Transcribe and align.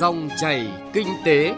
Dòng 0.00 0.28
chảy 0.36 0.68
kinh 0.92 1.06
tế. 1.24 1.54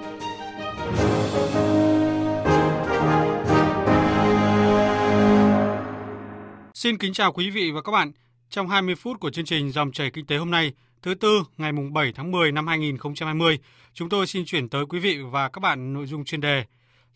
Xin 6.75 6.99
kính 6.99 7.13
chào 7.13 7.33
quý 7.33 7.51
vị 7.51 7.71
và 7.71 7.83
các 7.83 7.93
bạn. 7.93 8.13
Trong 8.51 8.69
20 8.69 8.95
phút 8.95 9.21
của 9.21 9.31
chương 9.31 9.45
trình 9.45 9.73
Dòng 9.73 9.93
chảy 9.93 10.11
kinh 10.11 10.27
tế 10.27 10.37
hôm 10.37 10.51
nay, 10.51 10.73
thứ 11.03 11.15
tư 11.15 11.43
ngày 11.57 11.73
mùng 11.73 11.93
7 11.93 12.13
tháng 12.13 12.31
10 12.31 12.53
năm 12.53 12.67
2020, 12.67 13.59
chúng 13.95 14.09
tôi 14.09 14.27
xin 14.27 14.45
chuyển 14.45 14.69
tới 14.69 14.85
quý 14.87 14.99
vị 14.99 15.19
và 15.31 15.49
các 15.49 15.61
bạn 15.61 15.93
nội 15.93 16.07
dung 16.07 16.25
chuyên 16.25 16.41
đề 16.41 16.65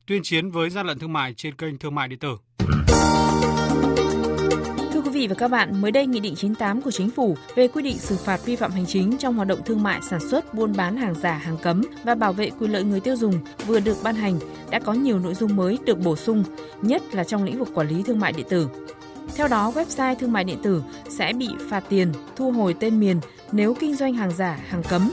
Tuyên 0.06 0.22
chiến 0.22 0.50
với 0.50 0.70
gian 0.70 0.86
lận 0.86 0.98
thương 0.98 1.12
mại 1.12 1.34
trên 1.34 1.54
kênh 1.54 1.78
thương 1.78 1.94
mại 1.94 2.08
điện 2.08 2.18
tử 2.18 2.36
vị 5.24 5.28
và 5.28 5.34
các 5.38 5.48
bạn, 5.48 5.80
mới 5.80 5.90
đây 5.90 6.06
Nghị 6.06 6.20
định 6.20 6.34
98 6.34 6.80
của 6.80 6.90
Chính 6.90 7.10
phủ 7.10 7.36
về 7.54 7.68
quy 7.68 7.82
định 7.82 7.98
xử 7.98 8.16
phạt 8.16 8.44
vi 8.44 8.56
phạm 8.56 8.70
hành 8.70 8.86
chính 8.86 9.16
trong 9.18 9.34
hoạt 9.34 9.48
động 9.48 9.58
thương 9.64 9.82
mại 9.82 10.00
sản 10.02 10.20
xuất, 10.30 10.54
buôn 10.54 10.72
bán 10.76 10.96
hàng 10.96 11.14
giả, 11.22 11.32
hàng 11.32 11.56
cấm 11.62 11.82
và 12.04 12.14
bảo 12.14 12.32
vệ 12.32 12.50
quyền 12.58 12.72
lợi 12.72 12.84
người 12.84 13.00
tiêu 13.00 13.16
dùng 13.16 13.34
vừa 13.66 13.80
được 13.80 13.96
ban 14.02 14.14
hành 14.14 14.38
đã 14.70 14.78
có 14.78 14.92
nhiều 14.92 15.18
nội 15.18 15.34
dung 15.34 15.56
mới 15.56 15.78
được 15.84 15.98
bổ 15.98 16.16
sung, 16.16 16.44
nhất 16.82 17.02
là 17.14 17.24
trong 17.24 17.44
lĩnh 17.44 17.58
vực 17.58 17.68
quản 17.74 17.88
lý 17.88 18.02
thương 18.02 18.20
mại 18.20 18.32
điện 18.32 18.46
tử. 18.48 18.68
Theo 19.36 19.48
đó, 19.48 19.72
website 19.74 20.14
thương 20.14 20.32
mại 20.32 20.44
điện 20.44 20.58
tử 20.62 20.82
sẽ 21.08 21.32
bị 21.32 21.48
phạt 21.70 21.84
tiền, 21.88 22.12
thu 22.36 22.52
hồi 22.52 22.74
tên 22.80 23.00
miền 23.00 23.20
nếu 23.52 23.74
kinh 23.74 23.96
doanh 23.96 24.14
hàng 24.14 24.32
giả, 24.36 24.58
hàng 24.68 24.82
cấm. 24.82 25.10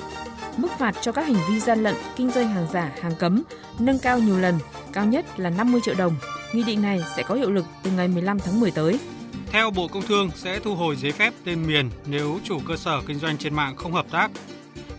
Mức 0.57 0.71
phạt 0.77 0.95
cho 1.01 1.11
các 1.11 1.27
hành 1.27 1.41
vi 1.49 1.59
gian 1.59 1.83
lận, 1.83 1.95
kinh 2.15 2.29
doanh 2.29 2.47
hàng 2.47 2.67
giả, 2.73 2.91
hàng 3.01 3.15
cấm 3.19 3.43
nâng 3.79 3.99
cao 3.99 4.19
nhiều 4.19 4.39
lần, 4.39 4.55
cao 4.93 5.05
nhất 5.05 5.39
là 5.39 5.49
50 5.49 5.81
triệu 5.83 5.95
đồng. 5.97 6.15
Nghị 6.53 6.63
định 6.63 6.81
này 6.81 7.03
sẽ 7.15 7.23
có 7.23 7.35
hiệu 7.35 7.51
lực 7.51 7.65
từ 7.83 7.91
ngày 7.91 8.07
15 8.07 8.39
tháng 8.39 8.59
10 8.59 8.71
tới. 8.71 8.99
Theo 9.51 9.71
Bộ 9.71 9.87
Công 9.87 10.03
Thương 10.03 10.29
sẽ 10.35 10.59
thu 10.59 10.75
hồi 10.75 10.95
giấy 10.95 11.11
phép 11.11 11.33
tên 11.45 11.67
miền 11.67 11.89
nếu 12.05 12.39
chủ 12.43 12.59
cơ 12.67 12.75
sở 12.75 13.01
kinh 13.07 13.19
doanh 13.19 13.37
trên 13.37 13.53
mạng 13.53 13.75
không 13.75 13.93
hợp 13.93 14.05
tác, 14.11 14.31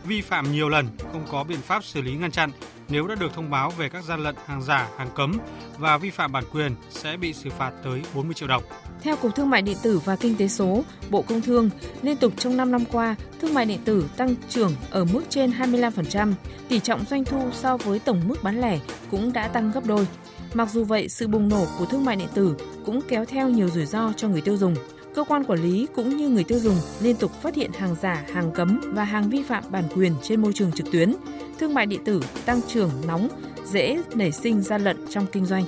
vi 0.05 0.20
phạm 0.20 0.52
nhiều 0.52 0.69
lần, 0.69 0.88
không 1.12 1.24
có 1.30 1.45
biện 1.45 1.60
pháp 1.60 1.84
xử 1.84 2.02
lý 2.02 2.12
ngăn 2.12 2.30
chặn 2.30 2.51
nếu 2.88 3.07
đã 3.07 3.15
được 3.15 3.35
thông 3.35 3.51
báo 3.51 3.71
về 3.71 3.88
các 3.88 4.04
gian 4.04 4.21
lận 4.21 4.35
hàng 4.46 4.62
giả, 4.62 4.88
hàng 4.99 5.09
cấm 5.15 5.38
và 5.79 5.99
vi 5.99 6.10
phạm 6.10 6.32
bản 6.32 6.45
quyền 6.52 6.74
sẽ 6.90 7.16
bị 7.16 7.32
xử 7.32 7.51
phạt 7.51 7.73
tới 7.85 8.02
40 8.15 8.35
triệu 8.35 8.49
đồng. 8.49 8.62
Theo 9.02 9.16
Cục 9.16 9.35
Thương 9.35 9.51
mại 9.51 9.62
điện 9.62 9.77
tử 9.82 10.01
và 10.04 10.16
Kinh 10.16 10.37
tế 10.37 10.49
số, 10.49 10.82
Bộ 11.10 11.23
Công 11.23 11.40
Thương, 11.40 11.71
liên 12.02 12.16
tục 12.16 12.32
trong 12.37 12.57
5 12.57 12.73
năm 12.73 12.84
qua, 12.93 13.16
thương 13.40 13.55
mại 13.55 13.66
điện 13.66 13.80
tử 13.84 14.09
tăng 14.16 14.34
trưởng 14.49 14.74
ở 14.90 15.05
mức 15.05 15.23
trên 15.29 15.51
25%, 15.51 16.32
tỷ 16.68 16.80
trọng 16.80 17.05
doanh 17.05 17.24
thu 17.24 17.51
so 17.52 17.77
với 17.77 17.99
tổng 17.99 18.23
mức 18.27 18.43
bán 18.43 18.60
lẻ 18.60 18.79
cũng 19.10 19.32
đã 19.32 19.49
tăng 19.49 19.73
gấp 19.73 19.87
đôi. 19.87 20.07
Mặc 20.55 20.71
dù 20.71 20.85
vậy, 20.85 21.09
sự 21.09 21.29
bùng 21.29 21.49
nổ 21.49 21.67
của 21.79 21.85
thương 21.87 22.05
mại 22.05 22.17
điện 22.17 22.29
tử 22.35 22.57
cũng 22.85 23.01
kéo 23.09 23.25
theo 23.25 23.49
nhiều 23.49 23.69
rủi 23.69 23.87
ro 23.87 24.13
cho 24.17 24.29
người 24.29 24.41
tiêu 24.41 24.57
dùng. 24.57 24.75
Cơ 25.15 25.25
quan 25.25 25.45
quản 25.45 25.63
lý 25.63 25.87
cũng 25.95 26.17
như 26.17 26.29
người 26.29 26.45
tiêu 26.45 26.59
dùng 26.59 26.77
liên 27.01 27.17
tục 27.17 27.33
phát 27.43 27.55
hiện 27.55 27.71
hàng 27.73 27.95
giả, 28.03 28.25
hàng 28.33 28.53
cấm 28.55 28.80
và 28.85 29.05
hàng 29.05 29.30
vi 29.30 29.43
phạm 29.43 29.65
bản 29.71 29.85
quyền 29.95 30.13
trên 30.23 30.43
môi 30.43 30.53
trường 30.53 30.73
trực 30.73 30.93
tuyến. 30.93 31.15
Thương 31.59 31.75
mại 31.75 31.87
điện 31.87 32.05
tử 32.05 32.21
tăng 32.45 32.61
trưởng 32.69 32.91
nóng, 33.07 33.29
dễ 33.65 34.03
nảy 34.15 34.33
sinh 34.33 34.63
gian 34.63 34.85
lận 34.85 34.97
trong 35.11 35.27
kinh 35.33 35.47
doanh. 35.47 35.65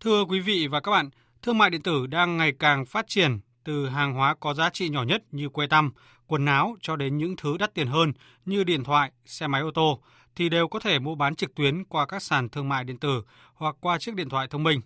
Thưa 0.00 0.24
quý 0.28 0.40
vị 0.40 0.66
và 0.66 0.80
các 0.80 0.90
bạn, 0.90 1.10
thương 1.42 1.58
mại 1.58 1.70
điện 1.70 1.82
tử 1.82 2.06
đang 2.06 2.36
ngày 2.36 2.52
càng 2.58 2.86
phát 2.86 3.08
triển 3.08 3.38
từ 3.68 3.88
hàng 3.88 4.14
hóa 4.14 4.34
có 4.34 4.54
giá 4.54 4.70
trị 4.70 4.88
nhỏ 4.88 5.02
nhất 5.02 5.22
như 5.32 5.48
que 5.48 5.66
tăm, 5.66 5.90
quần 6.26 6.46
áo 6.46 6.76
cho 6.80 6.96
đến 6.96 7.18
những 7.18 7.36
thứ 7.36 7.56
đắt 7.58 7.74
tiền 7.74 7.86
hơn 7.86 8.12
như 8.44 8.64
điện 8.64 8.84
thoại, 8.84 9.12
xe 9.24 9.46
máy 9.46 9.60
ô 9.60 9.70
tô 9.70 10.00
thì 10.36 10.48
đều 10.48 10.68
có 10.68 10.80
thể 10.80 10.98
mua 10.98 11.14
bán 11.14 11.34
trực 11.34 11.54
tuyến 11.54 11.84
qua 11.84 12.06
các 12.06 12.22
sàn 12.22 12.48
thương 12.48 12.68
mại 12.68 12.84
điện 12.84 12.98
tử 12.98 13.22
hoặc 13.54 13.76
qua 13.80 13.98
chiếc 13.98 14.14
điện 14.14 14.28
thoại 14.28 14.46
thông 14.50 14.62
minh. 14.62 14.80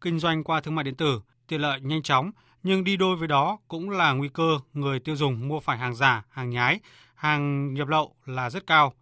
Kinh 0.00 0.18
doanh 0.18 0.44
qua 0.44 0.60
thương 0.60 0.74
mại 0.74 0.84
điện 0.84 0.94
tử 0.94 1.20
tiện 1.48 1.60
lợi 1.60 1.80
nhanh 1.80 2.02
chóng 2.02 2.30
nhưng 2.62 2.84
đi 2.84 2.96
đôi 2.96 3.16
với 3.16 3.28
đó 3.28 3.58
cũng 3.68 3.90
là 3.90 4.12
nguy 4.12 4.28
cơ 4.28 4.58
người 4.72 5.00
tiêu 5.00 5.16
dùng 5.16 5.48
mua 5.48 5.60
phải 5.60 5.78
hàng 5.78 5.94
giả, 5.94 6.24
hàng 6.28 6.50
nhái, 6.50 6.80
hàng 7.14 7.74
nhập 7.74 7.88
lậu 7.88 8.14
là 8.24 8.50
rất 8.50 8.66
cao. 8.66 8.92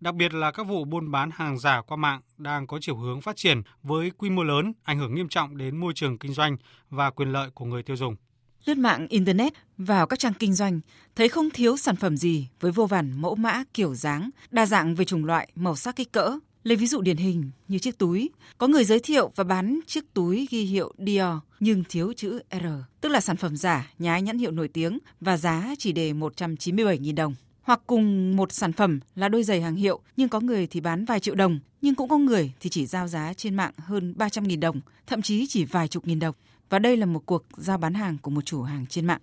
Đặc 0.00 0.14
biệt 0.14 0.34
là 0.34 0.50
các 0.50 0.66
vụ 0.66 0.84
buôn 0.84 1.10
bán 1.10 1.30
hàng 1.34 1.58
giả 1.58 1.82
qua 1.82 1.96
mạng 1.96 2.20
đang 2.36 2.66
có 2.66 2.78
chiều 2.80 2.96
hướng 2.96 3.20
phát 3.20 3.36
triển 3.36 3.62
với 3.82 4.10
quy 4.10 4.30
mô 4.30 4.42
lớn, 4.42 4.72
ảnh 4.82 4.98
hưởng 4.98 5.14
nghiêm 5.14 5.28
trọng 5.28 5.56
đến 5.56 5.76
môi 5.76 5.92
trường 5.94 6.18
kinh 6.18 6.32
doanh 6.32 6.56
và 6.90 7.10
quyền 7.10 7.32
lợi 7.32 7.50
của 7.50 7.64
người 7.64 7.82
tiêu 7.82 7.96
dùng 7.96 8.16
lướt 8.64 8.78
mạng 8.78 9.06
Internet 9.08 9.52
vào 9.78 10.06
các 10.06 10.18
trang 10.18 10.32
kinh 10.38 10.54
doanh, 10.54 10.80
thấy 11.16 11.28
không 11.28 11.50
thiếu 11.50 11.76
sản 11.76 11.96
phẩm 11.96 12.16
gì 12.16 12.48
với 12.60 12.72
vô 12.72 12.86
vàn 12.86 13.20
mẫu 13.20 13.34
mã, 13.34 13.64
kiểu 13.74 13.94
dáng, 13.94 14.30
đa 14.50 14.66
dạng 14.66 14.94
về 14.94 15.04
chủng 15.04 15.24
loại, 15.24 15.48
màu 15.54 15.76
sắc 15.76 15.96
kích 15.96 16.12
cỡ. 16.12 16.38
Lấy 16.62 16.76
ví 16.76 16.86
dụ 16.86 17.00
điển 17.00 17.16
hình 17.16 17.50
như 17.68 17.78
chiếc 17.78 17.98
túi, 17.98 18.30
có 18.58 18.66
người 18.66 18.84
giới 18.84 19.00
thiệu 19.00 19.32
và 19.36 19.44
bán 19.44 19.80
chiếc 19.86 20.14
túi 20.14 20.48
ghi 20.50 20.62
hiệu 20.62 20.92
Dior 20.98 21.38
nhưng 21.60 21.84
thiếu 21.88 22.12
chữ 22.16 22.40
R, 22.50 22.66
tức 23.00 23.08
là 23.08 23.20
sản 23.20 23.36
phẩm 23.36 23.56
giả, 23.56 23.90
nhái 23.98 24.22
nhãn 24.22 24.38
hiệu 24.38 24.50
nổi 24.50 24.68
tiếng 24.68 24.98
và 25.20 25.36
giá 25.36 25.74
chỉ 25.78 25.92
để 25.92 26.12
197.000 26.12 27.14
đồng. 27.14 27.34
Hoặc 27.62 27.80
cùng 27.86 28.36
một 28.36 28.52
sản 28.52 28.72
phẩm 28.72 29.00
là 29.14 29.28
đôi 29.28 29.42
giày 29.42 29.60
hàng 29.62 29.76
hiệu 29.76 30.00
nhưng 30.16 30.28
có 30.28 30.40
người 30.40 30.66
thì 30.66 30.80
bán 30.80 31.04
vài 31.04 31.20
triệu 31.20 31.34
đồng, 31.34 31.58
nhưng 31.82 31.94
cũng 31.94 32.08
có 32.08 32.18
người 32.18 32.52
thì 32.60 32.70
chỉ 32.70 32.86
giao 32.86 33.08
giá 33.08 33.32
trên 33.36 33.54
mạng 33.54 33.72
hơn 33.78 34.14
300.000 34.18 34.60
đồng, 34.60 34.80
thậm 35.06 35.22
chí 35.22 35.46
chỉ 35.48 35.64
vài 35.64 35.88
chục 35.88 36.06
nghìn 36.06 36.18
đồng. 36.18 36.34
Và 36.70 36.78
đây 36.78 36.96
là 36.96 37.06
một 37.06 37.22
cuộc 37.26 37.44
giao 37.56 37.78
bán 37.78 37.94
hàng 37.94 38.18
của 38.22 38.30
một 38.30 38.44
chủ 38.44 38.62
hàng 38.62 38.86
trên 38.88 39.06
mạng. 39.06 39.20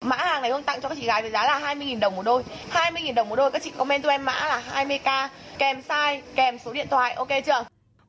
Mã 0.00 0.16
hàng 0.16 0.42
này 0.42 0.50
Hương 0.50 0.62
tặng 0.62 0.80
cho 0.82 0.88
các 0.88 0.98
chị 1.00 1.06
gái 1.06 1.22
với 1.22 1.30
giá 1.30 1.46
là 1.46 1.74
20.000 1.74 2.00
đồng 2.00 2.16
một 2.16 2.22
đôi. 2.22 2.44
20.000 2.70 3.14
đồng 3.14 3.28
một 3.28 3.36
đôi 3.36 3.50
các 3.50 3.62
chị 3.62 3.70
comment 3.78 4.02
cho 4.02 4.08
em 4.08 4.24
mã 4.24 4.32
là 4.32 4.62
20k 4.74 5.28
kèm 5.58 5.80
size, 5.88 6.20
kèm 6.34 6.58
số 6.64 6.72
điện 6.72 6.86
thoại, 6.90 7.14
ok 7.14 7.28
chưa? 7.46 7.64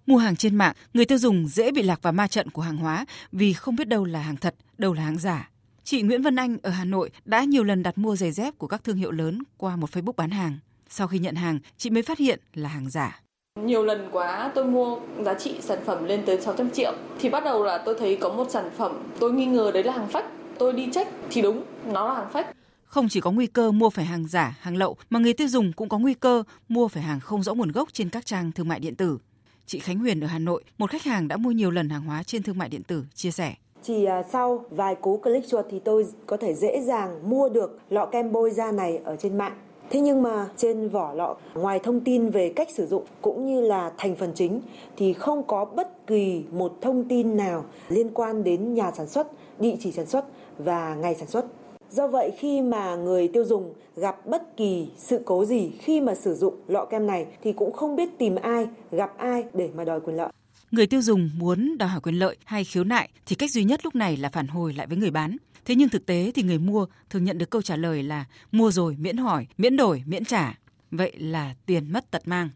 Mua 0.05 0.17
hàng 0.17 0.35
trên 0.35 0.55
mạng, 0.55 0.73
người 0.93 1.05
tiêu 1.05 1.17
dùng 1.17 1.47
dễ 1.47 1.71
bị 1.71 1.81
lạc 1.81 2.01
vào 2.01 2.13
ma 2.13 2.27
trận 2.27 2.49
của 2.49 2.61
hàng 2.61 2.77
hóa 2.77 3.05
vì 3.31 3.53
không 3.53 3.75
biết 3.75 3.87
đâu 3.87 4.05
là 4.05 4.19
hàng 4.19 4.37
thật, 4.37 4.55
đâu 4.77 4.93
là 4.93 5.03
hàng 5.03 5.17
giả. 5.17 5.49
Chị 5.83 6.01
Nguyễn 6.01 6.21
Vân 6.21 6.35
Anh 6.35 6.57
ở 6.63 6.69
Hà 6.69 6.85
Nội 6.85 7.09
đã 7.25 7.43
nhiều 7.43 7.63
lần 7.63 7.83
đặt 7.83 7.97
mua 7.97 8.15
giày 8.15 8.31
dép 8.31 8.57
của 8.57 8.67
các 8.67 8.83
thương 8.83 8.97
hiệu 8.97 9.11
lớn 9.11 9.43
qua 9.57 9.75
một 9.75 9.91
Facebook 9.91 10.13
bán 10.17 10.29
hàng. 10.29 10.57
Sau 10.89 11.07
khi 11.07 11.19
nhận 11.19 11.35
hàng, 11.35 11.59
chị 11.77 11.89
mới 11.89 12.03
phát 12.03 12.17
hiện 12.17 12.39
là 12.53 12.69
hàng 12.69 12.89
giả. 12.89 13.21
Nhiều 13.61 13.83
lần 13.83 14.09
quá 14.11 14.51
tôi 14.55 14.65
mua 14.65 14.97
giá 15.25 15.33
trị 15.33 15.55
sản 15.61 15.79
phẩm 15.85 16.05
lên 16.05 16.23
tới 16.25 16.41
600 16.41 16.69
triệu 16.69 16.93
thì 17.19 17.29
bắt 17.29 17.43
đầu 17.43 17.63
là 17.63 17.77
tôi 17.77 17.95
thấy 17.99 18.15
có 18.21 18.29
một 18.29 18.49
sản 18.49 18.69
phẩm 18.77 19.03
tôi 19.19 19.31
nghi 19.31 19.45
ngờ 19.45 19.71
đấy 19.73 19.83
là 19.83 19.93
hàng 19.93 20.07
fake. 20.11 20.23
Tôi 20.57 20.73
đi 20.73 20.89
check 20.93 21.11
thì 21.29 21.41
đúng, 21.41 21.63
nó 21.91 22.07
là 22.07 22.15
hàng 22.15 22.27
fake. 22.33 22.53
Không 22.85 23.07
chỉ 23.09 23.21
có 23.21 23.31
nguy 23.31 23.47
cơ 23.47 23.71
mua 23.71 23.89
phải 23.89 24.05
hàng 24.05 24.27
giả, 24.27 24.57
hàng 24.59 24.77
lậu 24.77 24.97
mà 25.09 25.19
người 25.19 25.33
tiêu 25.33 25.47
dùng 25.47 25.73
cũng 25.73 25.89
có 25.89 25.97
nguy 25.97 26.13
cơ 26.13 26.43
mua 26.69 26.87
phải 26.87 27.03
hàng 27.03 27.19
không 27.19 27.43
rõ 27.43 27.53
nguồn 27.53 27.71
gốc 27.71 27.93
trên 27.93 28.09
các 28.09 28.25
trang 28.25 28.51
thương 28.51 28.67
mại 28.67 28.79
điện 28.79 28.95
tử. 28.95 29.17
Chị 29.65 29.79
Khánh 29.79 29.99
Huyền 29.99 30.21
ở 30.21 30.27
Hà 30.27 30.39
Nội, 30.39 30.63
một 30.77 30.89
khách 30.89 31.03
hàng 31.03 31.27
đã 31.27 31.37
mua 31.37 31.51
nhiều 31.51 31.71
lần 31.71 31.89
hàng 31.89 32.01
hóa 32.01 32.23
trên 32.23 32.43
thương 32.43 32.57
mại 32.57 32.69
điện 32.69 32.83
tử, 32.83 33.03
chia 33.15 33.31
sẻ. 33.31 33.53
Chỉ 33.83 34.05
à, 34.05 34.23
sau 34.31 34.65
vài 34.69 34.95
cú 34.95 35.17
click 35.17 35.49
chuột 35.49 35.65
thì 35.71 35.79
tôi 35.79 36.05
có 36.25 36.37
thể 36.37 36.53
dễ 36.53 36.81
dàng 36.81 37.29
mua 37.29 37.49
được 37.49 37.79
lọ 37.89 38.05
kem 38.05 38.31
bôi 38.31 38.51
da 38.51 38.71
này 38.71 38.99
ở 39.05 39.15
trên 39.15 39.37
mạng 39.37 39.57
Thế 39.93 40.01
nhưng 40.01 40.21
mà 40.21 40.47
trên 40.57 40.89
vỏ 40.89 41.13
lọ 41.13 41.35
ngoài 41.55 41.79
thông 41.79 41.99
tin 41.99 42.29
về 42.29 42.53
cách 42.55 42.67
sử 42.71 42.87
dụng 42.87 43.03
cũng 43.21 43.45
như 43.45 43.61
là 43.61 43.91
thành 43.97 44.15
phần 44.15 44.31
chính 44.35 44.61
thì 44.97 45.13
không 45.13 45.43
có 45.47 45.65
bất 45.65 46.07
kỳ 46.07 46.43
một 46.51 46.77
thông 46.81 47.07
tin 47.07 47.37
nào 47.37 47.65
liên 47.89 48.09
quan 48.13 48.43
đến 48.43 48.73
nhà 48.73 48.91
sản 48.91 49.07
xuất, 49.07 49.27
địa 49.59 49.75
chỉ 49.79 49.91
sản 49.91 50.05
xuất 50.05 50.25
và 50.57 50.95
ngày 50.95 51.15
sản 51.15 51.27
xuất. 51.27 51.45
Do 51.91 52.07
vậy 52.07 52.31
khi 52.37 52.61
mà 52.61 52.95
người 52.95 53.27
tiêu 53.27 53.45
dùng 53.45 53.73
gặp 53.95 54.25
bất 54.25 54.57
kỳ 54.57 54.87
sự 54.97 55.21
cố 55.25 55.45
gì 55.45 55.71
khi 55.79 56.01
mà 56.01 56.15
sử 56.15 56.35
dụng 56.35 56.55
lọ 56.67 56.85
kem 56.85 57.07
này 57.07 57.25
thì 57.43 57.53
cũng 57.53 57.71
không 57.73 57.95
biết 57.95 58.17
tìm 58.17 58.35
ai, 58.35 58.67
gặp 58.91 59.17
ai 59.17 59.43
để 59.53 59.69
mà 59.75 59.83
đòi 59.83 60.01
quyền 60.01 60.15
lợi. 60.15 60.31
Người 60.71 60.87
tiêu 60.87 61.01
dùng 61.01 61.29
muốn 61.37 61.77
đòi 61.79 61.89
hỏi 61.89 62.01
quyền 62.01 62.15
lợi 62.15 62.37
hay 62.45 62.63
khiếu 62.63 62.83
nại 62.83 63.09
thì 63.25 63.35
cách 63.35 63.51
duy 63.51 63.63
nhất 63.63 63.79
lúc 63.83 63.95
này 63.95 64.17
là 64.17 64.29
phản 64.29 64.47
hồi 64.47 64.73
lại 64.73 64.87
với 64.87 64.97
người 64.97 65.11
bán. 65.11 65.37
Thế 65.65 65.75
nhưng 65.75 65.89
thực 65.89 66.05
tế 66.05 66.31
thì 66.35 66.43
người 66.43 66.57
mua 66.57 66.85
thường 67.09 67.23
nhận 67.23 67.37
được 67.37 67.49
câu 67.49 67.61
trả 67.61 67.75
lời 67.75 68.03
là 68.03 68.25
mua 68.51 68.71
rồi 68.71 68.95
miễn 68.99 69.17
hỏi, 69.17 69.47
miễn 69.57 69.77
đổi, 69.77 70.03
miễn 70.05 70.25
trả. 70.25 70.59
Vậy 70.91 71.13
là 71.17 71.55
tiền 71.65 71.93
mất 71.93 72.11
tật 72.11 72.27
mang. 72.27 72.49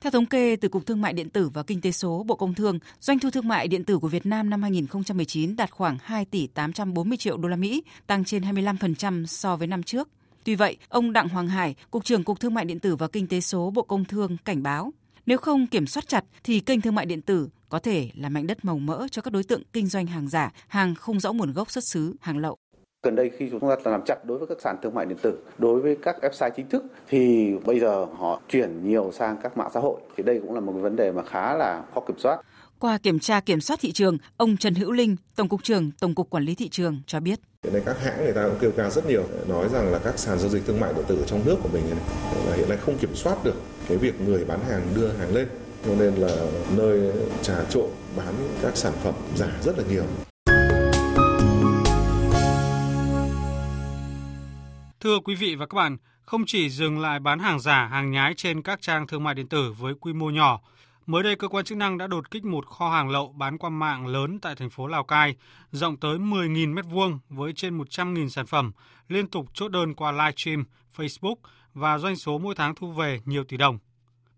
Theo 0.00 0.10
thống 0.10 0.26
kê 0.26 0.56
từ 0.56 0.68
Cục 0.68 0.86
Thương 0.86 1.00
mại 1.00 1.12
điện 1.12 1.30
tử 1.30 1.48
và 1.48 1.62
Kinh 1.62 1.80
tế 1.80 1.92
số 1.92 2.24
Bộ 2.26 2.36
Công 2.36 2.54
Thương, 2.54 2.78
doanh 3.00 3.18
thu 3.18 3.30
thương 3.30 3.48
mại 3.48 3.68
điện 3.68 3.84
tử 3.84 3.98
của 3.98 4.08
Việt 4.08 4.26
Nam 4.26 4.50
năm 4.50 4.62
2019 4.62 5.56
đạt 5.56 5.70
khoảng 5.70 5.98
2 6.02 6.24
tỷ 6.24 6.46
840 6.46 7.18
triệu 7.18 7.36
đô 7.36 7.48
la 7.48 7.56
Mỹ, 7.56 7.82
tăng 8.06 8.24
trên 8.24 8.42
25% 8.42 9.26
so 9.26 9.56
với 9.56 9.66
năm 9.66 9.82
trước. 9.82 10.08
Tuy 10.44 10.54
vậy, 10.54 10.76
ông 10.88 11.12
Đặng 11.12 11.28
Hoàng 11.28 11.48
Hải, 11.48 11.74
Cục 11.90 12.04
trưởng 12.04 12.24
Cục 12.24 12.40
Thương 12.40 12.54
mại 12.54 12.64
điện 12.64 12.78
tử 12.78 12.96
và 12.96 13.08
Kinh 13.08 13.26
tế 13.26 13.40
số 13.40 13.70
Bộ 13.70 13.82
Công 13.82 14.04
Thương 14.04 14.36
cảnh 14.44 14.62
báo, 14.62 14.92
nếu 15.26 15.38
không 15.38 15.66
kiểm 15.66 15.86
soát 15.86 16.08
chặt 16.08 16.24
thì 16.44 16.60
kênh 16.60 16.80
thương 16.80 16.94
mại 16.94 17.06
điện 17.06 17.22
tử 17.22 17.48
có 17.68 17.78
thể 17.78 18.10
là 18.14 18.28
mảnh 18.28 18.46
đất 18.46 18.64
màu 18.64 18.78
mỡ 18.78 19.06
cho 19.10 19.22
các 19.22 19.32
đối 19.32 19.44
tượng 19.44 19.62
kinh 19.72 19.86
doanh 19.86 20.06
hàng 20.06 20.28
giả, 20.28 20.52
hàng 20.68 20.94
không 20.94 21.20
rõ 21.20 21.32
nguồn 21.32 21.52
gốc 21.52 21.70
xuất 21.70 21.84
xứ, 21.84 22.14
hàng 22.20 22.38
lậu. 22.38 22.56
Gần 23.02 23.16
đây 23.16 23.30
khi 23.38 23.48
chúng 23.50 23.60
ta 23.60 23.90
làm 23.90 24.00
chặt 24.06 24.24
đối 24.24 24.38
với 24.38 24.46
các 24.48 24.58
sàn 24.60 24.76
thương 24.82 24.94
mại 24.94 25.06
điện 25.06 25.18
tử, 25.22 25.38
đối 25.58 25.80
với 25.80 25.96
các 26.02 26.16
website 26.22 26.50
chính 26.56 26.68
thức 26.68 26.84
thì 27.08 27.52
bây 27.64 27.80
giờ 27.80 28.06
họ 28.18 28.40
chuyển 28.48 28.88
nhiều 28.88 29.12
sang 29.14 29.36
các 29.42 29.56
mạng 29.56 29.70
xã 29.74 29.80
hội 29.80 30.00
thì 30.16 30.22
đây 30.22 30.40
cũng 30.40 30.54
là 30.54 30.60
một 30.60 30.72
vấn 30.72 30.96
đề 30.96 31.12
mà 31.12 31.22
khá 31.22 31.54
là 31.54 31.82
khó 31.94 32.00
kiểm 32.00 32.18
soát. 32.18 32.40
Qua 32.78 32.98
kiểm 32.98 33.18
tra 33.18 33.40
kiểm 33.40 33.60
soát 33.60 33.80
thị 33.80 33.92
trường, 33.92 34.18
ông 34.36 34.56
Trần 34.56 34.74
Hữu 34.74 34.92
Linh, 34.92 35.16
Tổng 35.36 35.48
cục 35.48 35.62
trưởng 35.62 35.90
Tổng 36.00 36.14
cục 36.14 36.30
Quản 36.30 36.44
lý 36.44 36.54
thị 36.54 36.68
trường 36.68 37.02
cho 37.06 37.20
biết. 37.20 37.40
Hiện 37.64 37.72
nay 37.72 37.82
các 37.86 38.00
hãng 38.00 38.24
người 38.24 38.32
ta 38.32 38.48
cũng 38.48 38.58
kêu 38.60 38.72
ca 38.76 38.90
rất 38.90 39.06
nhiều, 39.06 39.24
nói 39.48 39.68
rằng 39.68 39.92
là 39.92 39.98
các 39.98 40.18
sàn 40.18 40.38
giao 40.38 40.48
dịch 40.48 40.66
thương 40.66 40.80
mại 40.80 40.92
điện 40.94 41.04
tử 41.08 41.24
trong 41.26 41.42
nước 41.46 41.56
của 41.62 41.68
mình 41.72 41.84
này, 41.90 41.98
là 42.46 42.56
hiện 42.56 42.68
nay 42.68 42.78
không 42.78 42.98
kiểm 42.98 43.14
soát 43.14 43.44
được 43.44 43.54
cái 43.88 43.96
việc 43.96 44.20
người 44.20 44.44
bán 44.44 44.60
hàng 44.68 44.82
đưa 44.94 45.08
hàng 45.12 45.34
lên 45.34 45.48
cho 45.84 45.94
nên 45.98 46.14
là 46.14 46.36
nơi 46.76 47.12
trà 47.42 47.64
trộn 47.70 47.90
bán 48.16 48.34
các 48.62 48.76
sản 48.76 48.92
phẩm 49.02 49.14
giả 49.34 49.48
rất 49.62 49.78
là 49.78 49.84
nhiều. 49.90 50.04
Thưa 55.00 55.18
quý 55.24 55.34
vị 55.34 55.54
và 55.54 55.66
các 55.66 55.74
bạn, 55.74 55.96
không 56.22 56.44
chỉ 56.46 56.70
dừng 56.70 57.00
lại 57.00 57.20
bán 57.20 57.38
hàng 57.38 57.60
giả, 57.60 57.86
hàng 57.86 58.10
nhái 58.10 58.34
trên 58.34 58.62
các 58.62 58.82
trang 58.82 59.06
thương 59.06 59.24
mại 59.24 59.34
điện 59.34 59.48
tử 59.48 59.72
với 59.78 59.94
quy 60.00 60.12
mô 60.12 60.30
nhỏ, 60.30 60.60
mới 61.06 61.22
đây 61.22 61.36
cơ 61.36 61.48
quan 61.48 61.64
chức 61.64 61.78
năng 61.78 61.98
đã 61.98 62.06
đột 62.06 62.30
kích 62.30 62.44
một 62.44 62.66
kho 62.66 62.90
hàng 62.90 63.10
lậu 63.10 63.32
bán 63.32 63.58
qua 63.58 63.70
mạng 63.70 64.06
lớn 64.06 64.38
tại 64.42 64.54
thành 64.54 64.70
phố 64.70 64.86
Lào 64.86 65.04
Cai, 65.04 65.36
rộng 65.72 65.96
tới 65.96 66.18
10.000 66.18 66.74
m2 66.74 67.18
với 67.28 67.52
trên 67.52 67.78
100.000 67.78 68.28
sản 68.28 68.46
phẩm, 68.46 68.72
liên 69.08 69.26
tục 69.26 69.46
chốt 69.54 69.68
đơn 69.68 69.94
qua 69.94 70.12
live 70.12 70.32
stream, 70.36 70.64
Facebook 70.96 71.36
và 71.76 71.98
doanh 71.98 72.16
số 72.16 72.38
mỗi 72.38 72.54
tháng 72.54 72.74
thu 72.74 72.92
về 72.92 73.20
nhiều 73.24 73.44
tỷ 73.44 73.56
đồng. 73.56 73.78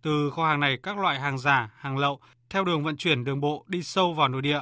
Từ 0.02 0.30
kho 0.30 0.46
hàng 0.46 0.60
này, 0.60 0.78
các 0.82 0.98
loại 0.98 1.20
hàng 1.20 1.38
giả, 1.38 1.70
hàng 1.76 1.98
lậu 1.98 2.20
theo 2.50 2.64
đường 2.64 2.84
vận 2.84 2.96
chuyển 2.96 3.24
đường 3.24 3.40
bộ 3.40 3.64
đi 3.68 3.82
sâu 3.82 4.12
vào 4.12 4.28
nội 4.28 4.42
địa. 4.42 4.60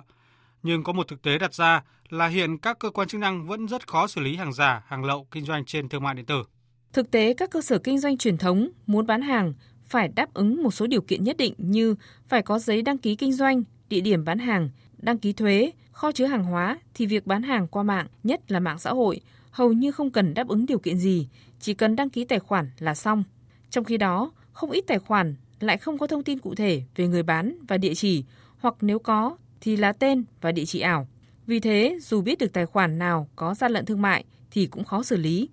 Nhưng 0.63 0.83
có 0.83 0.93
một 0.93 1.09
thực 1.09 1.23
tế 1.23 1.39
đặt 1.39 1.55
ra 1.55 1.83
là 2.09 2.27
hiện 2.27 2.59
các 2.59 2.79
cơ 2.79 2.91
quan 2.91 3.09
chức 3.09 3.21
năng 3.21 3.47
vẫn 3.47 3.69
rất 3.69 3.89
khó 3.89 4.07
xử 4.07 4.21
lý 4.21 4.37
hàng 4.37 4.53
giả, 4.53 4.83
hàng 4.87 5.05
lậu 5.05 5.27
kinh 5.31 5.45
doanh 5.45 5.65
trên 5.65 5.89
thương 5.89 6.03
mại 6.03 6.15
điện 6.15 6.25
tử. 6.27 6.45
Thực 6.93 7.11
tế, 7.11 7.35
các 7.35 7.51
cơ 7.51 7.61
sở 7.61 7.79
kinh 7.79 7.99
doanh 7.99 8.19
truyền 8.19 8.39
thống 8.39 8.71
muốn 8.87 9.07
bán 9.07 9.23
hàng 9.23 9.53
phải 9.85 10.09
đáp 10.09 10.35
ứng 10.35 10.63
một 10.63 10.71
số 10.71 10.87
điều 10.87 11.01
kiện 11.01 11.25
nhất 11.25 11.37
định 11.37 11.55
như 11.59 11.95
phải 12.29 12.43
có 12.43 12.59
giấy 12.59 12.83
đăng 12.83 12.99
ký 12.99 13.17
kinh 13.17 13.33
doanh, 13.33 13.63
địa 13.89 14.01
điểm 14.01 14.25
bán 14.25 14.39
hàng, 14.39 14.71
đăng 14.99 15.19
ký 15.19 15.33
thuế, 15.33 15.71
kho 15.97 16.13
chứa 16.13 16.27
hàng 16.27 16.45
hóa 16.45 16.79
thì 16.95 17.07
việc 17.07 17.27
bán 17.27 17.43
hàng 17.43 17.67
qua 17.67 17.83
mạng, 17.83 18.07
nhất 18.25 18.53
là 18.53 18.61
mạng 18.61 18.79
xã 18.79 18.91
hội, 18.91 19.21
hầu 19.51 19.73
như 19.73 19.93
không 19.93 20.11
cần 20.11 20.35
đáp 20.35 20.49
ứng 20.49 20.67
điều 20.67 20.79
kiện 20.79 20.99
gì, 20.99 21.29
chỉ 21.61 21.75
cần 21.75 21.97
đăng 21.97 22.11
ký 22.11 22.25
tài 22.25 22.39
khoản 22.39 22.71
là 22.79 22.95
xong. 22.95 23.25
Trong 23.71 23.85
khi 23.85 23.97
đó, 23.97 24.33
không 24.53 24.71
ít 24.71 24.85
tài 24.87 24.99
khoản 24.99 25.35
lại 25.61 25.77
không 25.77 25.99
có 25.99 26.07
thông 26.07 26.23
tin 26.23 26.39
cụ 26.39 26.55
thể 26.55 26.83
về 26.97 27.09
người 27.09 27.23
bán 27.23 27.59
và 27.69 27.79
địa 27.79 27.95
chỉ, 27.95 28.25
hoặc 28.59 28.75
nếu 28.81 28.99
có 28.99 29.37
thì 29.61 29.77
là 29.77 29.93
tên 29.93 30.25
và 30.41 30.53
địa 30.53 30.65
chỉ 30.65 30.81
ảo. 30.81 31.09
Vì 31.47 31.61
thế, 31.61 31.99
dù 32.03 32.21
biết 32.23 32.39
được 32.39 32.53
tài 32.53 32.67
khoản 32.67 32.99
nào 32.99 33.29
có 33.37 33.55
gian 33.55 33.73
lận 33.73 33.85
thương 33.85 34.03
mại 34.03 34.25
thì 34.51 34.67
cũng 34.67 34.85
khó 34.85 35.03
xử 35.03 35.17
lý. 35.17 35.49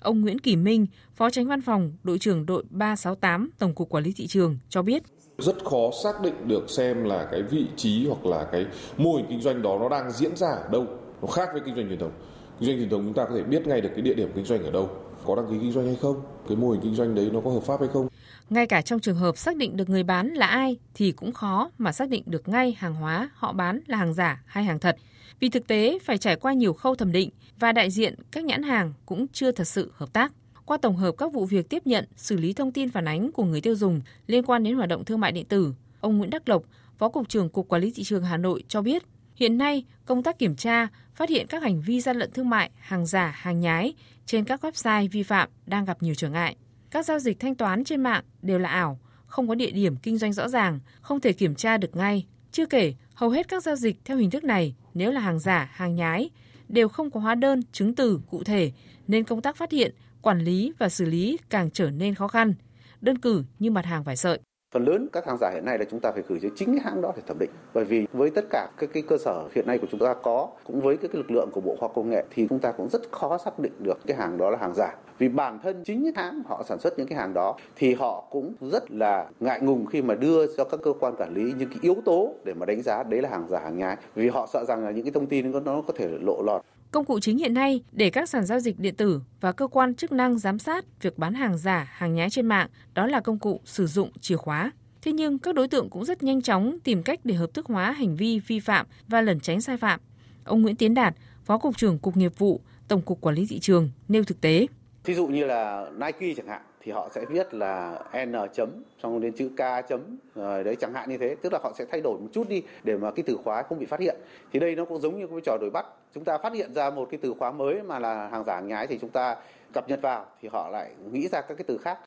Ông 0.00 0.20
Nguyễn 0.20 0.38
Kỳ 0.38 0.56
Minh, 0.56 0.86
Phó 1.14 1.30
Tránh 1.30 1.46
Văn 1.46 1.60
phòng, 1.60 1.92
đội 2.04 2.18
trưởng 2.18 2.46
đội 2.46 2.64
368 2.70 3.50
Tổng 3.58 3.74
cục 3.74 3.88
Quản 3.88 4.04
lý 4.04 4.12
thị 4.12 4.26
trường 4.26 4.58
cho 4.68 4.82
biết 4.82 5.02
rất 5.38 5.64
khó 5.64 5.90
xác 6.04 6.20
định 6.20 6.48
được 6.48 6.70
xem 6.70 7.04
là 7.04 7.28
cái 7.30 7.42
vị 7.42 7.66
trí 7.76 8.06
hoặc 8.06 8.26
là 8.26 8.44
cái 8.52 8.66
mô 8.96 9.14
hình 9.14 9.26
kinh 9.28 9.40
doanh 9.40 9.62
đó 9.62 9.78
nó 9.80 9.88
đang 9.88 10.10
diễn 10.10 10.36
ra 10.36 10.48
ở 10.48 10.68
đâu. 10.72 10.86
Nó 11.22 11.28
khác 11.28 11.48
với 11.52 11.62
kinh 11.66 11.74
doanh 11.74 11.88
truyền 11.88 11.98
thống. 11.98 12.12
Kinh 12.60 12.68
doanh 12.68 12.78
truyền 12.78 12.90
thống 12.90 13.02
chúng 13.04 13.14
ta 13.14 13.24
có 13.24 13.34
thể 13.34 13.42
biết 13.42 13.66
ngay 13.66 13.80
được 13.80 13.90
cái 13.94 14.02
địa 14.02 14.14
điểm 14.14 14.30
kinh 14.34 14.44
doanh 14.44 14.64
ở 14.64 14.70
đâu. 14.70 14.90
Có 15.26 15.36
đăng 15.36 15.46
ký 15.50 15.56
kinh 15.60 15.72
doanh 15.72 15.86
hay 15.86 15.96
không? 16.00 16.22
Cái 16.48 16.56
mô 16.56 16.70
hình 16.70 16.80
kinh 16.80 16.94
doanh 16.94 17.14
đấy 17.14 17.30
nó 17.32 17.40
có 17.40 17.50
hợp 17.50 17.62
pháp 17.62 17.80
hay 17.80 17.88
không? 17.92 18.08
Ngay 18.50 18.66
cả 18.66 18.82
trong 18.82 19.00
trường 19.00 19.16
hợp 19.16 19.36
xác 19.36 19.56
định 19.56 19.76
được 19.76 19.88
người 19.88 20.02
bán 20.02 20.28
là 20.28 20.46
ai 20.46 20.76
thì 20.94 21.12
cũng 21.12 21.32
khó 21.32 21.70
mà 21.78 21.92
xác 21.92 22.08
định 22.08 22.22
được 22.26 22.48
ngay 22.48 22.76
hàng 22.78 22.94
hóa 22.94 23.30
họ 23.34 23.52
bán 23.52 23.80
là 23.86 23.96
hàng 23.96 24.14
giả 24.14 24.42
hay 24.46 24.64
hàng 24.64 24.78
thật. 24.78 24.96
Vì 25.40 25.48
thực 25.48 25.66
tế 25.66 25.98
phải 26.04 26.18
trải 26.18 26.36
qua 26.36 26.52
nhiều 26.52 26.72
khâu 26.72 26.94
thẩm 26.94 27.12
định 27.12 27.30
và 27.58 27.72
đại 27.72 27.90
diện 27.90 28.14
các 28.30 28.44
nhãn 28.44 28.62
hàng 28.62 28.92
cũng 29.06 29.26
chưa 29.32 29.52
thật 29.52 29.68
sự 29.68 29.92
hợp 29.94 30.12
tác. 30.12 30.32
Qua 30.72 30.78
tổng 30.78 30.96
hợp 30.96 31.12
các 31.18 31.32
vụ 31.32 31.44
việc 31.46 31.68
tiếp 31.68 31.86
nhận, 31.86 32.04
xử 32.16 32.36
lý 32.36 32.52
thông 32.52 32.72
tin 32.72 32.90
phản 32.90 33.08
ánh 33.08 33.32
của 33.32 33.44
người 33.44 33.60
tiêu 33.60 33.74
dùng 33.74 34.00
liên 34.26 34.44
quan 34.44 34.62
đến 34.62 34.76
hoạt 34.76 34.88
động 34.88 35.04
thương 35.04 35.20
mại 35.20 35.32
điện 35.32 35.44
tử, 35.44 35.74
ông 36.00 36.18
Nguyễn 36.18 36.30
Đắc 36.30 36.48
Lộc, 36.48 36.62
Phó 36.98 37.08
Cục 37.08 37.28
trưởng 37.28 37.48
Cục 37.48 37.68
Quản 37.68 37.82
lý 37.82 37.92
Thị 37.94 38.02
trường 38.02 38.24
Hà 38.24 38.36
Nội 38.36 38.64
cho 38.68 38.82
biết, 38.82 39.02
hiện 39.34 39.58
nay 39.58 39.84
công 40.04 40.22
tác 40.22 40.38
kiểm 40.38 40.56
tra, 40.56 40.88
phát 41.14 41.28
hiện 41.28 41.46
các 41.46 41.62
hành 41.62 41.80
vi 41.80 42.00
gian 42.00 42.16
lận 42.16 42.30
thương 42.32 42.50
mại, 42.50 42.70
hàng 42.78 43.06
giả, 43.06 43.34
hàng 43.36 43.60
nhái 43.60 43.94
trên 44.26 44.44
các 44.44 44.64
website 44.64 45.08
vi 45.12 45.22
phạm 45.22 45.48
đang 45.66 45.84
gặp 45.84 46.02
nhiều 46.02 46.14
trở 46.14 46.28
ngại. 46.28 46.56
Các 46.90 47.06
giao 47.06 47.18
dịch 47.18 47.40
thanh 47.40 47.54
toán 47.54 47.84
trên 47.84 48.02
mạng 48.02 48.24
đều 48.42 48.58
là 48.58 48.68
ảo, 48.68 48.98
không 49.26 49.48
có 49.48 49.54
địa 49.54 49.70
điểm 49.70 49.96
kinh 49.96 50.18
doanh 50.18 50.32
rõ 50.32 50.48
ràng, 50.48 50.80
không 51.00 51.20
thể 51.20 51.32
kiểm 51.32 51.54
tra 51.54 51.76
được 51.76 51.96
ngay. 51.96 52.26
Chưa 52.52 52.66
kể, 52.66 52.94
hầu 53.14 53.30
hết 53.30 53.48
các 53.48 53.62
giao 53.62 53.76
dịch 53.76 53.96
theo 54.04 54.16
hình 54.16 54.30
thức 54.30 54.44
này 54.44 54.74
nếu 54.94 55.12
là 55.12 55.20
hàng 55.20 55.38
giả, 55.38 55.70
hàng 55.72 55.94
nhái 55.94 56.30
đều 56.68 56.88
không 56.88 57.10
có 57.10 57.20
hóa 57.20 57.34
đơn, 57.34 57.62
chứng 57.72 57.94
từ 57.94 58.20
cụ 58.30 58.44
thể 58.44 58.72
nên 59.08 59.24
công 59.24 59.42
tác 59.42 59.56
phát 59.56 59.72
hiện, 59.72 59.94
quản 60.22 60.38
lý 60.38 60.72
và 60.78 60.88
xử 60.88 61.04
lý 61.04 61.38
càng 61.50 61.70
trở 61.70 61.90
nên 61.90 62.14
khó 62.14 62.28
khăn. 62.28 62.54
Đơn 63.00 63.18
cử 63.18 63.44
như 63.58 63.70
mặt 63.70 63.84
hàng 63.84 64.02
vải 64.02 64.16
sợi. 64.16 64.38
Phần 64.74 64.84
lớn 64.84 65.08
các 65.12 65.26
hàng 65.26 65.36
giả 65.40 65.50
hiện 65.54 65.64
nay 65.64 65.78
là 65.78 65.84
chúng 65.90 66.00
ta 66.00 66.12
phải 66.12 66.22
gửi 66.28 66.38
cho 66.42 66.48
chính 66.56 66.68
cái 66.68 66.80
hãng 66.84 67.00
đó 67.00 67.12
để 67.16 67.22
thẩm 67.26 67.38
định. 67.38 67.50
Bởi 67.74 67.84
vì 67.84 68.06
với 68.12 68.30
tất 68.30 68.44
cả 68.50 68.68
các 68.78 68.90
cái 68.92 69.02
cơ 69.08 69.18
sở 69.18 69.48
hiện 69.54 69.66
nay 69.66 69.78
của 69.78 69.86
chúng 69.90 70.00
ta 70.00 70.14
có, 70.22 70.48
cũng 70.64 70.80
với 70.80 70.96
cái 70.96 71.10
lực 71.12 71.30
lượng 71.30 71.48
của 71.52 71.60
Bộ 71.60 71.76
Khoa 71.80 71.88
Công 71.88 72.10
nghệ 72.10 72.24
thì 72.30 72.46
chúng 72.48 72.58
ta 72.58 72.72
cũng 72.72 72.88
rất 72.88 73.02
khó 73.12 73.38
xác 73.38 73.58
định 73.58 73.72
được 73.78 73.98
cái 74.06 74.16
hàng 74.16 74.38
đó 74.38 74.50
là 74.50 74.58
hàng 74.58 74.74
giả. 74.74 74.94
Vì 75.18 75.28
bản 75.28 75.58
thân 75.62 75.82
chính 75.84 76.02
những 76.02 76.14
hãng 76.14 76.42
họ 76.46 76.64
sản 76.68 76.78
xuất 76.80 76.98
những 76.98 77.06
cái 77.06 77.18
hàng 77.18 77.34
đó 77.34 77.56
thì 77.76 77.94
họ 77.94 78.24
cũng 78.30 78.54
rất 78.60 78.90
là 78.90 79.28
ngại 79.40 79.60
ngùng 79.60 79.86
khi 79.86 80.02
mà 80.02 80.14
đưa 80.14 80.56
cho 80.56 80.64
các 80.64 80.80
cơ 80.82 80.92
quan 81.00 81.16
quản 81.16 81.34
lý 81.34 81.52
những 81.58 81.68
cái 81.68 81.78
yếu 81.82 81.96
tố 82.04 82.34
để 82.44 82.54
mà 82.54 82.66
đánh 82.66 82.82
giá 82.82 83.02
đấy 83.02 83.22
là 83.22 83.28
hàng 83.28 83.48
giả 83.48 83.58
hàng 83.58 83.78
nhái. 83.78 83.96
Vì 84.14 84.28
họ 84.28 84.48
sợ 84.52 84.64
rằng 84.64 84.84
là 84.84 84.90
những 84.90 85.04
cái 85.04 85.12
thông 85.12 85.26
tin 85.26 85.50
nó 85.64 85.82
có 85.86 85.92
thể 85.96 86.08
lộ 86.08 86.42
lọt 86.42 86.62
Công 86.92 87.04
cụ 87.04 87.20
chính 87.20 87.38
hiện 87.38 87.54
nay 87.54 87.82
để 87.92 88.10
các 88.10 88.28
sàn 88.28 88.44
giao 88.44 88.60
dịch 88.60 88.78
điện 88.78 88.94
tử 88.94 89.20
và 89.40 89.52
cơ 89.52 89.66
quan 89.66 89.94
chức 89.94 90.12
năng 90.12 90.38
giám 90.38 90.58
sát 90.58 90.84
việc 91.00 91.18
bán 91.18 91.34
hàng 91.34 91.58
giả, 91.58 91.90
hàng 91.92 92.14
nhái 92.14 92.30
trên 92.30 92.46
mạng 92.46 92.68
đó 92.94 93.06
là 93.06 93.20
công 93.20 93.38
cụ 93.38 93.60
sử 93.64 93.86
dụng 93.86 94.10
chìa 94.20 94.36
khóa. 94.36 94.70
Thế 95.02 95.12
nhưng 95.12 95.38
các 95.38 95.54
đối 95.54 95.68
tượng 95.68 95.90
cũng 95.90 96.04
rất 96.04 96.22
nhanh 96.22 96.42
chóng 96.42 96.78
tìm 96.84 97.02
cách 97.02 97.20
để 97.24 97.34
hợp 97.34 97.54
thức 97.54 97.66
hóa 97.66 97.92
hành 97.92 98.16
vi 98.16 98.40
vi 98.46 98.60
phạm 98.60 98.86
và 99.08 99.20
lẩn 99.20 99.40
tránh 99.40 99.60
sai 99.60 99.76
phạm. 99.76 100.00
Ông 100.44 100.62
Nguyễn 100.62 100.76
Tiến 100.76 100.94
Đạt, 100.94 101.14
Phó 101.44 101.58
cục 101.58 101.76
trưởng 101.76 101.98
Cục 101.98 102.16
Nghiệp 102.16 102.38
vụ, 102.38 102.60
Tổng 102.88 103.02
cục 103.02 103.20
Quản 103.20 103.34
lý 103.34 103.46
thị 103.46 103.58
trường 103.58 103.90
nêu 104.08 104.24
thực 104.24 104.40
tế. 104.40 104.66
Ví 105.04 105.14
dụ 105.14 105.26
như 105.26 105.44
là 105.44 105.86
Nike 106.00 106.34
chẳng 106.36 106.48
hạn 106.48 106.62
thì 106.84 106.92
họ 106.92 107.08
sẽ 107.14 107.24
viết 107.28 107.54
là 107.54 107.98
n 108.26 108.32
chấm 108.54 108.70
xong 109.02 109.20
đến 109.20 109.32
chữ 109.32 109.48
k 109.48 109.88
chấm 109.88 110.00
rồi 110.34 110.64
đấy 110.64 110.76
chẳng 110.80 110.94
hạn 110.94 111.10
như 111.10 111.18
thế. 111.18 111.36
Tức 111.42 111.52
là 111.52 111.58
họ 111.62 111.72
sẽ 111.78 111.84
thay 111.90 112.00
đổi 112.00 112.20
một 112.20 112.28
chút 112.32 112.48
đi 112.48 112.62
để 112.84 112.96
mà 112.96 113.10
cái 113.10 113.22
từ 113.26 113.38
khóa 113.44 113.62
không 113.62 113.78
bị 113.78 113.86
phát 113.86 114.00
hiện. 114.00 114.16
Thì 114.52 114.60
đây 114.60 114.76
nó 114.76 114.84
cũng 114.84 115.00
giống 115.00 115.18
như 115.18 115.26
cái 115.26 115.38
trò 115.44 115.56
đổi 115.60 115.70
bắt. 115.70 115.86
Chúng 116.14 116.24
ta 116.24 116.38
phát 116.38 116.52
hiện 116.52 116.74
ra 116.74 116.90
một 116.90 117.08
cái 117.10 117.20
từ 117.22 117.34
khóa 117.38 117.52
mới 117.52 117.82
mà 117.82 117.98
là 117.98 118.28
hàng 118.28 118.44
giả 118.44 118.54
hàng 118.54 118.68
nhái 118.68 118.86
thì 118.86 118.98
chúng 119.00 119.10
ta 119.10 119.36
cập 119.72 119.88
nhật 119.88 120.02
vào 120.02 120.26
thì 120.42 120.48
họ 120.52 120.70
lại 120.70 120.90
nghĩ 121.12 121.28
ra 121.28 121.40
các 121.40 121.54
cái 121.54 121.64
từ 121.68 121.78
khác. 121.78 121.98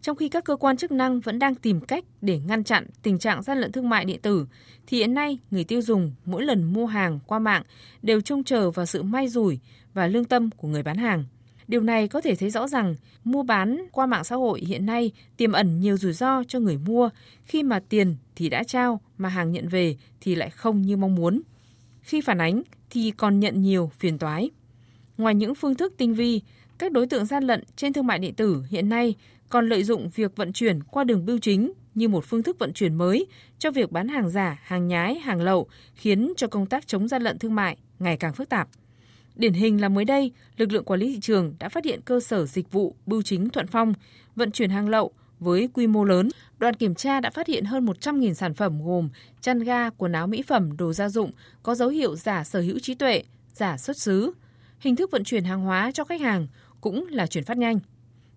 Trong 0.00 0.16
khi 0.16 0.28
các 0.28 0.44
cơ 0.44 0.56
quan 0.56 0.76
chức 0.76 0.92
năng 0.92 1.20
vẫn 1.20 1.38
đang 1.38 1.54
tìm 1.54 1.80
cách 1.80 2.04
để 2.20 2.40
ngăn 2.46 2.64
chặn 2.64 2.86
tình 3.02 3.18
trạng 3.18 3.42
gian 3.42 3.58
lận 3.58 3.72
thương 3.72 3.88
mại 3.88 4.04
điện 4.04 4.20
tử, 4.22 4.46
thì 4.86 4.98
hiện 4.98 5.14
nay 5.14 5.38
người 5.50 5.64
tiêu 5.64 5.82
dùng 5.82 6.12
mỗi 6.24 6.42
lần 6.42 6.72
mua 6.72 6.86
hàng 6.86 7.18
qua 7.26 7.38
mạng 7.38 7.62
đều 8.02 8.20
trông 8.20 8.44
chờ 8.44 8.70
vào 8.70 8.86
sự 8.86 9.02
may 9.02 9.28
rủi 9.28 9.58
và 9.94 10.06
lương 10.06 10.24
tâm 10.24 10.50
của 10.56 10.68
người 10.68 10.82
bán 10.82 10.96
hàng. 10.96 11.24
Điều 11.68 11.80
này 11.80 12.08
có 12.08 12.20
thể 12.20 12.34
thấy 12.34 12.50
rõ 12.50 12.68
rằng 12.68 12.94
mua 13.24 13.42
bán 13.42 13.86
qua 13.92 14.06
mạng 14.06 14.24
xã 14.24 14.36
hội 14.36 14.60
hiện 14.60 14.86
nay 14.86 15.12
tiềm 15.36 15.52
ẩn 15.52 15.80
nhiều 15.80 15.96
rủi 15.96 16.12
ro 16.12 16.44
cho 16.48 16.58
người 16.58 16.78
mua 16.78 17.10
khi 17.44 17.62
mà 17.62 17.80
tiền 17.88 18.16
thì 18.36 18.48
đã 18.48 18.64
trao 18.64 19.00
mà 19.18 19.28
hàng 19.28 19.52
nhận 19.52 19.68
về 19.68 19.96
thì 20.20 20.34
lại 20.34 20.50
không 20.50 20.82
như 20.82 20.96
mong 20.96 21.14
muốn. 21.14 21.42
Khi 22.00 22.20
phản 22.20 22.40
ánh 22.40 22.62
thì 22.90 23.10
còn 23.10 23.40
nhận 23.40 23.62
nhiều 23.62 23.90
phiền 23.98 24.18
toái. 24.18 24.50
Ngoài 25.18 25.34
những 25.34 25.54
phương 25.54 25.74
thức 25.74 25.94
tinh 25.96 26.14
vi, 26.14 26.40
các 26.78 26.92
đối 26.92 27.06
tượng 27.06 27.26
gian 27.26 27.44
lận 27.44 27.64
trên 27.76 27.92
thương 27.92 28.06
mại 28.06 28.18
điện 28.18 28.34
tử 28.34 28.62
hiện 28.68 28.88
nay 28.88 29.14
còn 29.48 29.68
lợi 29.68 29.84
dụng 29.84 30.10
việc 30.14 30.36
vận 30.36 30.52
chuyển 30.52 30.82
qua 30.82 31.04
đường 31.04 31.26
bưu 31.26 31.38
chính 31.38 31.72
như 31.94 32.08
một 32.08 32.24
phương 32.24 32.42
thức 32.42 32.58
vận 32.58 32.72
chuyển 32.72 32.94
mới 32.94 33.26
cho 33.58 33.70
việc 33.70 33.92
bán 33.92 34.08
hàng 34.08 34.30
giả, 34.30 34.60
hàng 34.62 34.88
nhái, 34.88 35.18
hàng 35.18 35.40
lậu, 35.40 35.68
khiến 35.94 36.32
cho 36.36 36.46
công 36.46 36.66
tác 36.66 36.86
chống 36.86 37.08
gian 37.08 37.22
lận 37.22 37.38
thương 37.38 37.54
mại 37.54 37.76
ngày 37.98 38.16
càng 38.16 38.32
phức 38.32 38.48
tạp. 38.48 38.68
Điển 39.36 39.52
hình 39.52 39.80
là 39.80 39.88
mới 39.88 40.04
đây, 40.04 40.32
lực 40.56 40.72
lượng 40.72 40.84
quản 40.84 41.00
lý 41.00 41.12
thị 41.12 41.20
trường 41.20 41.54
đã 41.58 41.68
phát 41.68 41.84
hiện 41.84 42.00
cơ 42.04 42.20
sở 42.20 42.46
dịch 42.46 42.72
vụ 42.72 42.96
bưu 43.06 43.22
chính 43.22 43.50
Thuận 43.50 43.66
Phong 43.66 43.94
vận 44.36 44.50
chuyển 44.50 44.70
hàng 44.70 44.88
lậu 44.88 45.12
với 45.38 45.68
quy 45.74 45.86
mô 45.86 46.04
lớn. 46.04 46.28
Đoàn 46.58 46.74
kiểm 46.74 46.94
tra 46.94 47.20
đã 47.20 47.30
phát 47.30 47.46
hiện 47.46 47.64
hơn 47.64 47.86
100.000 47.86 48.32
sản 48.32 48.54
phẩm 48.54 48.84
gồm 48.84 49.08
chăn 49.40 49.58
ga, 49.58 49.90
quần 49.90 50.12
áo 50.12 50.26
mỹ 50.26 50.42
phẩm, 50.42 50.76
đồ 50.76 50.92
gia 50.92 51.08
dụng 51.08 51.30
có 51.62 51.74
dấu 51.74 51.88
hiệu 51.88 52.16
giả 52.16 52.44
sở 52.44 52.60
hữu 52.60 52.78
trí 52.78 52.94
tuệ, 52.94 53.22
giả 53.52 53.76
xuất 53.76 53.96
xứ. 53.96 54.32
Hình 54.78 54.96
thức 54.96 55.10
vận 55.10 55.24
chuyển 55.24 55.44
hàng 55.44 55.60
hóa 55.60 55.90
cho 55.94 56.04
khách 56.04 56.20
hàng 56.20 56.46
cũng 56.80 57.06
là 57.10 57.26
chuyển 57.26 57.44
phát 57.44 57.56
nhanh. 57.56 57.78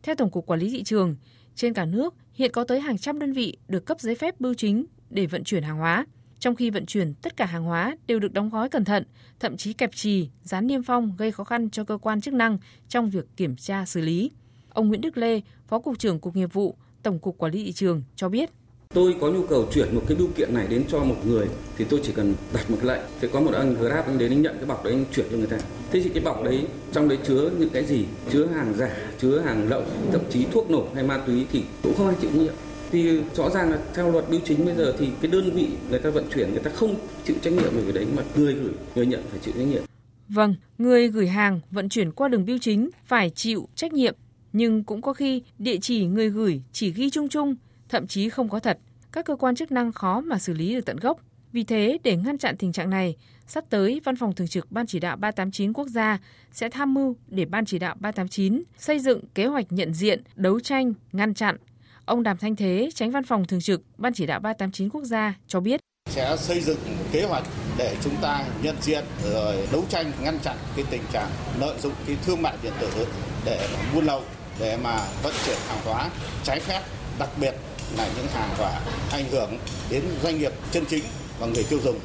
Theo 0.03 0.15
Tổng 0.15 0.31
cục 0.31 0.45
Quản 0.45 0.59
lý 0.59 0.69
thị 0.69 0.83
trường, 0.83 1.15
trên 1.55 1.73
cả 1.73 1.85
nước 1.85 2.13
hiện 2.33 2.51
có 2.51 2.63
tới 2.63 2.79
hàng 2.79 2.97
trăm 2.97 3.19
đơn 3.19 3.33
vị 3.33 3.57
được 3.67 3.85
cấp 3.85 3.99
giấy 3.99 4.15
phép 4.15 4.41
bưu 4.41 4.53
chính 4.53 4.85
để 5.09 5.25
vận 5.25 5.43
chuyển 5.43 5.63
hàng 5.63 5.77
hóa. 5.77 6.05
Trong 6.39 6.55
khi 6.55 6.69
vận 6.69 6.85
chuyển, 6.85 7.13
tất 7.13 7.37
cả 7.37 7.45
hàng 7.45 7.63
hóa 7.63 7.97
đều 8.07 8.19
được 8.19 8.33
đóng 8.33 8.49
gói 8.49 8.69
cẩn 8.69 8.85
thận, 8.85 9.03
thậm 9.39 9.57
chí 9.57 9.73
kẹp 9.73 9.95
trì, 9.95 10.29
dán 10.43 10.67
niêm 10.67 10.83
phong 10.83 11.15
gây 11.17 11.31
khó 11.31 11.43
khăn 11.43 11.69
cho 11.69 11.83
cơ 11.83 11.97
quan 11.97 12.21
chức 12.21 12.33
năng 12.33 12.57
trong 12.89 13.09
việc 13.09 13.25
kiểm 13.37 13.55
tra 13.55 13.85
xử 13.85 14.01
lý. 14.01 14.31
Ông 14.69 14.87
Nguyễn 14.87 15.01
Đức 15.01 15.17
Lê, 15.17 15.41
Phó 15.67 15.79
Cục 15.79 15.99
trưởng 15.99 16.19
Cục 16.19 16.35
Nghiệp 16.35 16.53
vụ, 16.53 16.75
Tổng 17.03 17.19
cục 17.19 17.37
Quản 17.37 17.51
lý 17.51 17.65
thị 17.65 17.71
trường 17.71 18.03
cho 18.15 18.29
biết. 18.29 18.49
Tôi 18.93 19.15
có 19.21 19.31
nhu 19.31 19.47
cầu 19.47 19.67
chuyển 19.71 19.95
một 19.95 20.01
cái 20.07 20.17
bưu 20.17 20.27
kiện 20.35 20.53
này 20.53 20.67
đến 20.67 20.83
cho 20.89 21.03
một 21.03 21.15
người 21.25 21.47
thì 21.77 21.85
tôi 21.89 21.99
chỉ 22.03 22.11
cần 22.11 22.33
đặt 22.53 22.71
một 22.71 22.77
lệnh. 22.83 23.01
Thì 23.21 23.27
có 23.33 23.39
một 23.39 23.53
anh 23.53 23.75
grab 23.75 24.05
anh 24.05 24.17
đến 24.17 24.31
anh 24.31 24.41
nhận 24.41 24.55
cái 24.55 24.65
bọc 24.65 24.83
đấy 24.83 24.93
anh 24.93 25.05
chuyển 25.13 25.25
cho 25.31 25.37
người 25.37 25.47
ta. 25.47 25.57
Thế 25.91 26.01
thì 26.03 26.09
cái 26.09 26.23
bọc 26.23 26.43
đấy 26.43 26.67
trong 26.91 27.07
đấy 27.07 27.17
chứa 27.27 27.51
những 27.59 27.69
cái 27.69 27.85
gì? 27.85 28.05
Chứa 28.31 28.45
hàng 28.45 28.73
giả 28.77 28.89
chứa 29.21 29.39
hàng 29.39 29.69
lậu 29.69 29.83
thậm 30.11 30.21
chí 30.29 30.45
thuốc 30.51 30.69
nổ 30.69 30.87
hay 30.95 31.03
ma 31.03 31.17
túy 31.17 31.45
thì 31.51 31.63
cũng 31.83 31.93
không 31.97 32.07
ai 32.07 32.15
chịu 32.21 32.31
nhiệm 32.33 32.53
thì 32.95 33.19
rõ 33.33 33.49
ràng 33.49 33.71
là 33.71 33.79
theo 33.93 34.11
luật 34.11 34.29
bưu 34.29 34.39
chính 34.45 34.65
bây 34.65 34.75
giờ 34.75 34.95
thì 34.99 35.09
cái 35.21 35.31
đơn 35.31 35.51
vị 35.51 35.67
người 35.89 35.99
ta 35.99 36.09
vận 36.09 36.25
chuyển 36.33 36.51
người 36.51 36.63
ta 36.63 36.71
không 36.71 36.95
chịu 37.25 37.35
trách 37.41 37.53
nhiệm 37.53 37.75
về 37.75 37.81
cái 37.83 37.93
đấy 37.93 38.07
mà 38.15 38.23
người 38.35 38.53
gửi 38.53 38.73
người 38.95 39.05
nhận 39.05 39.23
phải 39.31 39.39
chịu 39.43 39.53
trách 39.57 39.67
nhiệm 39.67 39.83
Vâng, 40.29 40.55
người 40.77 41.07
gửi 41.07 41.27
hàng 41.27 41.59
vận 41.71 41.89
chuyển 41.89 42.11
qua 42.11 42.27
đường 42.27 42.45
bưu 42.45 42.57
chính 42.57 42.89
phải 43.05 43.29
chịu 43.29 43.69
trách 43.75 43.93
nhiệm, 43.93 44.15
nhưng 44.53 44.83
cũng 44.83 45.01
có 45.01 45.13
khi 45.13 45.43
địa 45.59 45.77
chỉ 45.81 46.05
người 46.05 46.29
gửi 46.29 46.61
chỉ 46.71 46.91
ghi 46.91 47.09
chung 47.09 47.29
chung, 47.29 47.55
thậm 47.89 48.07
chí 48.07 48.29
không 48.29 48.49
có 48.49 48.59
thật. 48.59 48.79
Các 49.11 49.25
cơ 49.25 49.35
quan 49.35 49.55
chức 49.55 49.71
năng 49.71 49.91
khó 49.91 50.21
mà 50.21 50.39
xử 50.39 50.53
lý 50.53 50.75
được 50.75 50.85
tận 50.85 50.97
gốc. 50.97 51.19
Vì 51.51 51.63
thế, 51.63 51.97
để 52.03 52.15
ngăn 52.15 52.37
chặn 52.37 52.57
tình 52.57 52.71
trạng 52.71 52.89
này, 52.89 53.15
sắp 53.47 53.63
tới 53.69 54.01
Văn 54.03 54.15
phòng 54.15 54.35
Thường 54.35 54.47
trực 54.47 54.71
Ban 54.71 54.87
Chỉ 54.87 54.99
đạo 54.99 55.17
389 55.17 55.73
quốc 55.73 55.87
gia 55.87 56.19
sẽ 56.51 56.69
tham 56.69 56.93
mưu 56.93 57.15
để 57.27 57.45
Ban 57.45 57.65
Chỉ 57.65 57.79
đạo 57.79 57.95
389 57.99 58.63
xây 58.77 58.99
dựng 58.99 59.21
kế 59.35 59.45
hoạch 59.45 59.71
nhận 59.71 59.93
diện, 59.93 60.21
đấu 60.35 60.59
tranh, 60.59 60.93
ngăn 61.11 61.33
chặn. 61.33 61.57
Ông 62.05 62.23
Đàm 62.23 62.37
Thanh 62.37 62.55
Thế, 62.55 62.89
tránh 62.93 63.11
Văn 63.11 63.23
phòng 63.23 63.45
Thường 63.45 63.61
trực 63.61 63.81
Ban 63.97 64.13
Chỉ 64.13 64.25
đạo 64.25 64.39
389 64.39 64.89
quốc 64.89 65.03
gia 65.03 65.33
cho 65.47 65.59
biết. 65.59 65.79
Sẽ 66.09 66.37
xây 66.37 66.61
dựng 66.61 66.77
kế 67.11 67.25
hoạch 67.25 67.43
để 67.77 67.97
chúng 68.03 68.15
ta 68.21 68.45
nhận 68.63 68.75
diện 68.81 69.03
rồi 69.23 69.67
đấu 69.71 69.83
tranh 69.89 70.11
ngăn 70.23 70.39
chặn 70.39 70.57
cái 70.75 70.85
tình 70.91 71.01
trạng 71.13 71.29
lợi 71.59 71.79
dụng 71.79 71.93
cái 72.07 72.17
thương 72.25 72.41
mại 72.41 72.57
điện 72.63 72.73
tử 72.79 73.07
để 73.45 73.67
buôn 73.95 74.05
lậu 74.05 74.21
để 74.59 74.77
mà 74.83 74.99
vận 75.23 75.33
chuyển 75.45 75.57
hàng 75.67 75.79
hóa 75.85 76.09
trái 76.43 76.59
phép 76.59 76.81
đặc 77.19 77.29
biệt 77.41 77.53
là 77.97 78.09
những 78.17 78.27
hàng 78.27 78.49
hóa 78.57 78.81
ảnh 79.11 79.25
hưởng 79.31 79.57
đến 79.91 80.03
doanh 80.23 80.39
nghiệp 80.39 80.51
chân 80.71 80.83
chính 80.89 81.03
và 81.39 81.47
người 81.47 81.63
tiêu 81.69 81.79
dùng. 81.83 81.95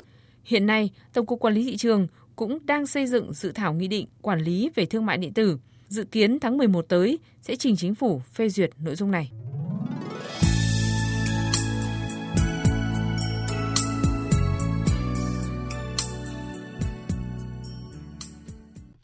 Hiện 0.45 0.67
nay, 0.67 0.91
Tổng 1.13 1.27
cục 1.27 1.41
Quản 1.41 1.55
lý 1.55 1.65
thị 1.65 1.77
trường 1.77 2.07
cũng 2.37 2.67
đang 2.67 2.87
xây 2.87 3.07
dựng 3.07 3.33
dự 3.33 3.53
thảo 3.53 3.75
nghị 3.75 3.89
định 3.89 4.07
quản 4.23 4.41
lý 4.41 4.71
về 4.75 4.87
thương 4.87 5.07
mại 5.07 5.19
điện 5.19 5.35
tử. 5.35 5.59
Dự 5.89 6.05
kiến 6.05 6.41
tháng 6.41 6.59
11 6.59 6.85
tới 6.89 7.19
sẽ 7.43 7.57
trình 7.57 7.77
chính 7.77 7.95
phủ 7.95 8.23
phê 8.33 8.49
duyệt 8.49 8.71
nội 8.79 8.97
dung 8.97 9.11
này. 9.11 9.31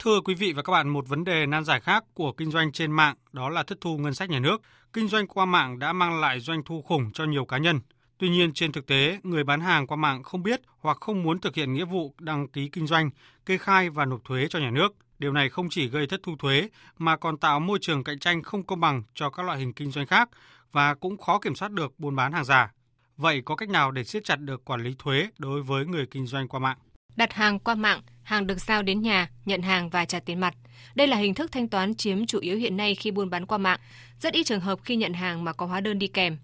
Thưa 0.07 0.21
quý 0.21 0.33
vị 0.33 0.53
và 0.53 0.61
các 0.61 0.71
bạn, 0.71 0.89
một 0.89 1.07
vấn 1.07 1.23
đề 1.23 1.45
nan 1.45 1.63
giải 1.63 1.79
khác 1.79 2.03
của 2.13 2.31
kinh 2.31 2.51
doanh 2.51 2.71
trên 2.71 2.91
mạng 2.91 3.15
đó 3.31 3.49
là 3.49 3.63
thất 3.63 3.77
thu 3.81 3.97
ngân 3.97 4.13
sách 4.13 4.29
nhà 4.29 4.39
nước. 4.39 4.61
Kinh 4.93 5.07
doanh 5.07 5.27
qua 5.27 5.45
mạng 5.45 5.79
đã 5.79 5.93
mang 5.93 6.19
lại 6.19 6.39
doanh 6.39 6.63
thu 6.63 6.81
khủng 6.81 7.11
cho 7.13 7.25
nhiều 7.25 7.45
cá 7.45 7.57
nhân. 7.57 7.79
Tuy 8.17 8.29
nhiên 8.29 8.53
trên 8.53 8.71
thực 8.71 8.85
tế, 8.87 9.19
người 9.23 9.43
bán 9.43 9.61
hàng 9.61 9.87
qua 9.87 9.97
mạng 9.97 10.23
không 10.23 10.43
biết 10.43 10.61
hoặc 10.79 10.97
không 11.01 11.23
muốn 11.23 11.39
thực 11.39 11.55
hiện 11.55 11.73
nghĩa 11.73 11.85
vụ 11.85 12.15
đăng 12.19 12.47
ký 12.47 12.69
kinh 12.69 12.87
doanh, 12.87 13.09
kê 13.45 13.57
khai 13.57 13.89
và 13.89 14.05
nộp 14.05 14.23
thuế 14.23 14.47
cho 14.49 14.59
nhà 14.59 14.71
nước. 14.71 14.95
Điều 15.19 15.33
này 15.33 15.49
không 15.49 15.69
chỉ 15.69 15.89
gây 15.89 16.07
thất 16.07 16.19
thu 16.23 16.35
thuế 16.39 16.69
mà 16.97 17.17
còn 17.17 17.37
tạo 17.37 17.59
môi 17.59 17.79
trường 17.81 18.03
cạnh 18.03 18.19
tranh 18.19 18.43
không 18.43 18.63
công 18.63 18.79
bằng 18.79 19.03
cho 19.13 19.29
các 19.29 19.45
loại 19.45 19.59
hình 19.59 19.73
kinh 19.73 19.91
doanh 19.91 20.07
khác 20.07 20.29
và 20.71 20.93
cũng 20.93 21.17
khó 21.17 21.39
kiểm 21.39 21.55
soát 21.55 21.71
được 21.71 21.99
buôn 21.99 22.15
bán 22.15 22.31
hàng 22.31 22.45
giả. 22.45 22.71
Vậy 23.17 23.41
có 23.45 23.55
cách 23.55 23.69
nào 23.69 23.91
để 23.91 24.03
siết 24.03 24.23
chặt 24.23 24.39
được 24.39 24.65
quản 24.65 24.83
lý 24.83 24.95
thuế 24.99 25.29
đối 25.37 25.61
với 25.61 25.85
người 25.85 26.05
kinh 26.05 26.27
doanh 26.27 26.47
qua 26.47 26.59
mạng? 26.59 26.77
Đặt 27.17 27.33
hàng 27.33 27.59
qua 27.59 27.75
mạng, 27.75 28.01
hàng 28.23 28.47
được 28.47 28.59
giao 28.59 28.81
đến 28.81 29.01
nhà, 29.01 29.29
nhận 29.45 29.61
hàng 29.61 29.89
và 29.89 30.05
trả 30.05 30.19
tiền 30.19 30.39
mặt. 30.39 30.55
Đây 30.95 31.07
là 31.07 31.17
hình 31.17 31.33
thức 31.33 31.51
thanh 31.51 31.67
toán 31.67 31.95
chiếm 31.95 32.25
chủ 32.25 32.39
yếu 32.39 32.57
hiện 32.57 32.77
nay 32.77 32.95
khi 32.95 33.11
buôn 33.11 33.29
bán 33.29 33.45
qua 33.45 33.57
mạng. 33.57 33.79
Rất 34.19 34.33
ít 34.33 34.43
trường 34.43 34.59
hợp 34.59 34.79
khi 34.83 34.95
nhận 34.95 35.13
hàng 35.13 35.43
mà 35.43 35.53
có 35.53 35.65
hóa 35.65 35.81
đơn 35.81 35.99
đi 35.99 36.07
kèm. 36.07 36.37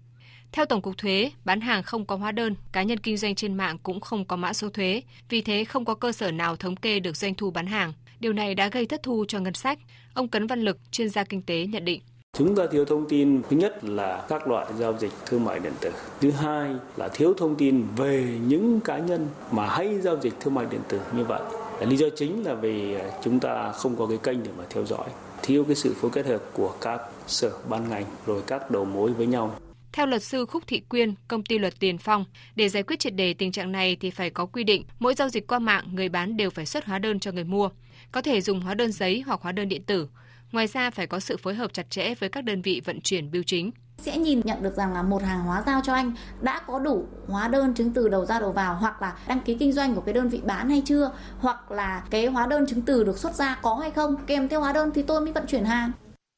Theo 0.52 0.66
Tổng 0.66 0.82
cục 0.82 0.98
Thuế, 0.98 1.30
bán 1.44 1.60
hàng 1.60 1.82
không 1.82 2.06
có 2.06 2.16
hóa 2.16 2.32
đơn, 2.32 2.54
cá 2.72 2.82
nhân 2.82 2.98
kinh 2.98 3.16
doanh 3.16 3.34
trên 3.34 3.54
mạng 3.54 3.78
cũng 3.78 4.00
không 4.00 4.24
có 4.24 4.36
mã 4.36 4.52
số 4.52 4.68
thuế, 4.68 5.02
vì 5.28 5.40
thế 5.40 5.64
không 5.64 5.84
có 5.84 5.94
cơ 5.94 6.12
sở 6.12 6.30
nào 6.30 6.56
thống 6.56 6.76
kê 6.76 7.00
được 7.00 7.16
doanh 7.16 7.34
thu 7.34 7.50
bán 7.50 7.66
hàng. 7.66 7.92
Điều 8.20 8.32
này 8.32 8.54
đã 8.54 8.68
gây 8.68 8.86
thất 8.86 9.02
thu 9.02 9.24
cho 9.28 9.40
ngân 9.40 9.54
sách. 9.54 9.78
Ông 10.14 10.28
Cấn 10.28 10.46
Văn 10.46 10.60
Lực, 10.60 10.78
chuyên 10.92 11.08
gia 11.08 11.24
kinh 11.24 11.42
tế 11.42 11.66
nhận 11.66 11.84
định. 11.84 12.00
Chúng 12.36 12.56
ta 12.56 12.62
thiếu 12.72 12.84
thông 12.84 13.08
tin 13.08 13.42
thứ 13.50 13.56
nhất 13.56 13.84
là 13.84 14.24
các 14.28 14.48
loại 14.48 14.66
giao 14.78 14.98
dịch 14.98 15.12
thương 15.26 15.44
mại 15.44 15.60
điện 15.60 15.72
tử. 15.80 15.92
Thứ 16.20 16.30
hai 16.30 16.70
là 16.96 17.08
thiếu 17.08 17.34
thông 17.38 17.56
tin 17.56 17.86
về 17.96 18.38
những 18.46 18.80
cá 18.80 18.98
nhân 18.98 19.28
mà 19.50 19.66
hay 19.66 20.00
giao 20.00 20.20
dịch 20.20 20.34
thương 20.40 20.54
mại 20.54 20.66
điện 20.70 20.80
tử 20.88 21.00
như 21.16 21.24
vậy. 21.24 21.42
Lý 21.86 21.96
do 21.96 22.06
chính 22.16 22.44
là 22.44 22.54
vì 22.54 22.94
à, 22.94 23.10
chúng 23.24 23.40
ta 23.40 23.72
không 23.72 23.96
có 23.96 24.06
cái 24.06 24.18
kênh 24.22 24.42
để 24.42 24.50
mà 24.58 24.64
theo 24.70 24.86
dõi. 24.86 25.06
Thiếu 25.42 25.64
cái 25.64 25.74
sự 25.74 25.94
phối 25.94 26.10
kết 26.10 26.26
hợp 26.26 26.42
của 26.52 26.74
các 26.80 27.00
sở 27.26 27.50
ban 27.68 27.88
ngành 27.88 28.04
rồi 28.26 28.42
các 28.46 28.70
đầu 28.70 28.84
mối 28.84 29.12
với 29.12 29.26
nhau. 29.26 29.56
Theo 29.92 30.06
luật 30.06 30.22
sư 30.22 30.46
Khúc 30.46 30.62
Thị 30.66 30.80
Quyên, 30.88 31.14
công 31.28 31.44
ty 31.44 31.58
luật 31.58 31.74
Tiền 31.78 31.98
Phong, 31.98 32.24
để 32.56 32.68
giải 32.68 32.82
quyết 32.82 32.98
triệt 32.98 33.14
đề 33.14 33.34
tình 33.34 33.52
trạng 33.52 33.72
này 33.72 33.96
thì 34.00 34.10
phải 34.10 34.30
có 34.30 34.46
quy 34.46 34.64
định 34.64 34.84
mỗi 34.98 35.14
giao 35.14 35.28
dịch 35.28 35.46
qua 35.46 35.58
mạng 35.58 35.84
người 35.92 36.08
bán 36.08 36.36
đều 36.36 36.50
phải 36.50 36.66
xuất 36.66 36.84
hóa 36.84 36.98
đơn 36.98 37.20
cho 37.20 37.32
người 37.32 37.44
mua, 37.44 37.68
có 38.12 38.22
thể 38.22 38.40
dùng 38.40 38.60
hóa 38.60 38.74
đơn 38.74 38.92
giấy 38.92 39.22
hoặc 39.26 39.40
hóa 39.42 39.52
đơn 39.52 39.68
điện 39.68 39.82
tử. 39.82 40.08
Ngoài 40.54 40.66
ra 40.66 40.90
phải 40.90 41.06
có 41.06 41.20
sự 41.20 41.36
phối 41.36 41.54
hợp 41.54 41.72
chặt 41.72 41.90
chẽ 41.90 42.14
với 42.14 42.28
các 42.28 42.44
đơn 42.44 42.62
vị 42.62 42.82
vận 42.84 43.00
chuyển 43.00 43.30
bưu 43.30 43.42
chính 43.42 43.70
sẽ 43.98 44.18
nhìn 44.18 44.40
nhận 44.44 44.62
được 44.62 44.76
rằng 44.76 44.92
là 44.92 45.02
một 45.02 45.22
hàng 45.22 45.40
hóa 45.40 45.62
giao 45.66 45.80
cho 45.84 45.94
anh 45.94 46.12
đã 46.40 46.60
có 46.66 46.78
đủ 46.78 47.06
hóa 47.28 47.48
đơn 47.48 47.74
chứng 47.74 47.92
từ 47.92 48.08
đầu 48.08 48.26
ra 48.26 48.40
đầu 48.40 48.52
vào 48.52 48.74
hoặc 48.74 49.02
là 49.02 49.18
đăng 49.28 49.40
ký 49.40 49.54
kinh 49.54 49.72
doanh 49.72 49.94
của 49.94 50.00
cái 50.00 50.14
đơn 50.14 50.28
vị 50.28 50.40
bán 50.44 50.70
hay 50.70 50.82
chưa 50.86 51.12
hoặc 51.38 51.70
là 51.70 52.04
cái 52.10 52.26
hóa 52.26 52.46
đơn 52.46 52.66
chứng 52.66 52.82
từ 52.82 53.04
được 53.04 53.18
xuất 53.18 53.34
ra 53.34 53.58
có 53.62 53.74
hay 53.74 53.90
không 53.90 54.16
kèm 54.26 54.48
theo 54.48 54.60
hóa 54.60 54.72
đơn 54.72 54.90
thì 54.94 55.02
tôi 55.02 55.20
mới 55.20 55.32
vận 55.32 55.46
chuyển 55.46 55.64
hàng 55.64 55.92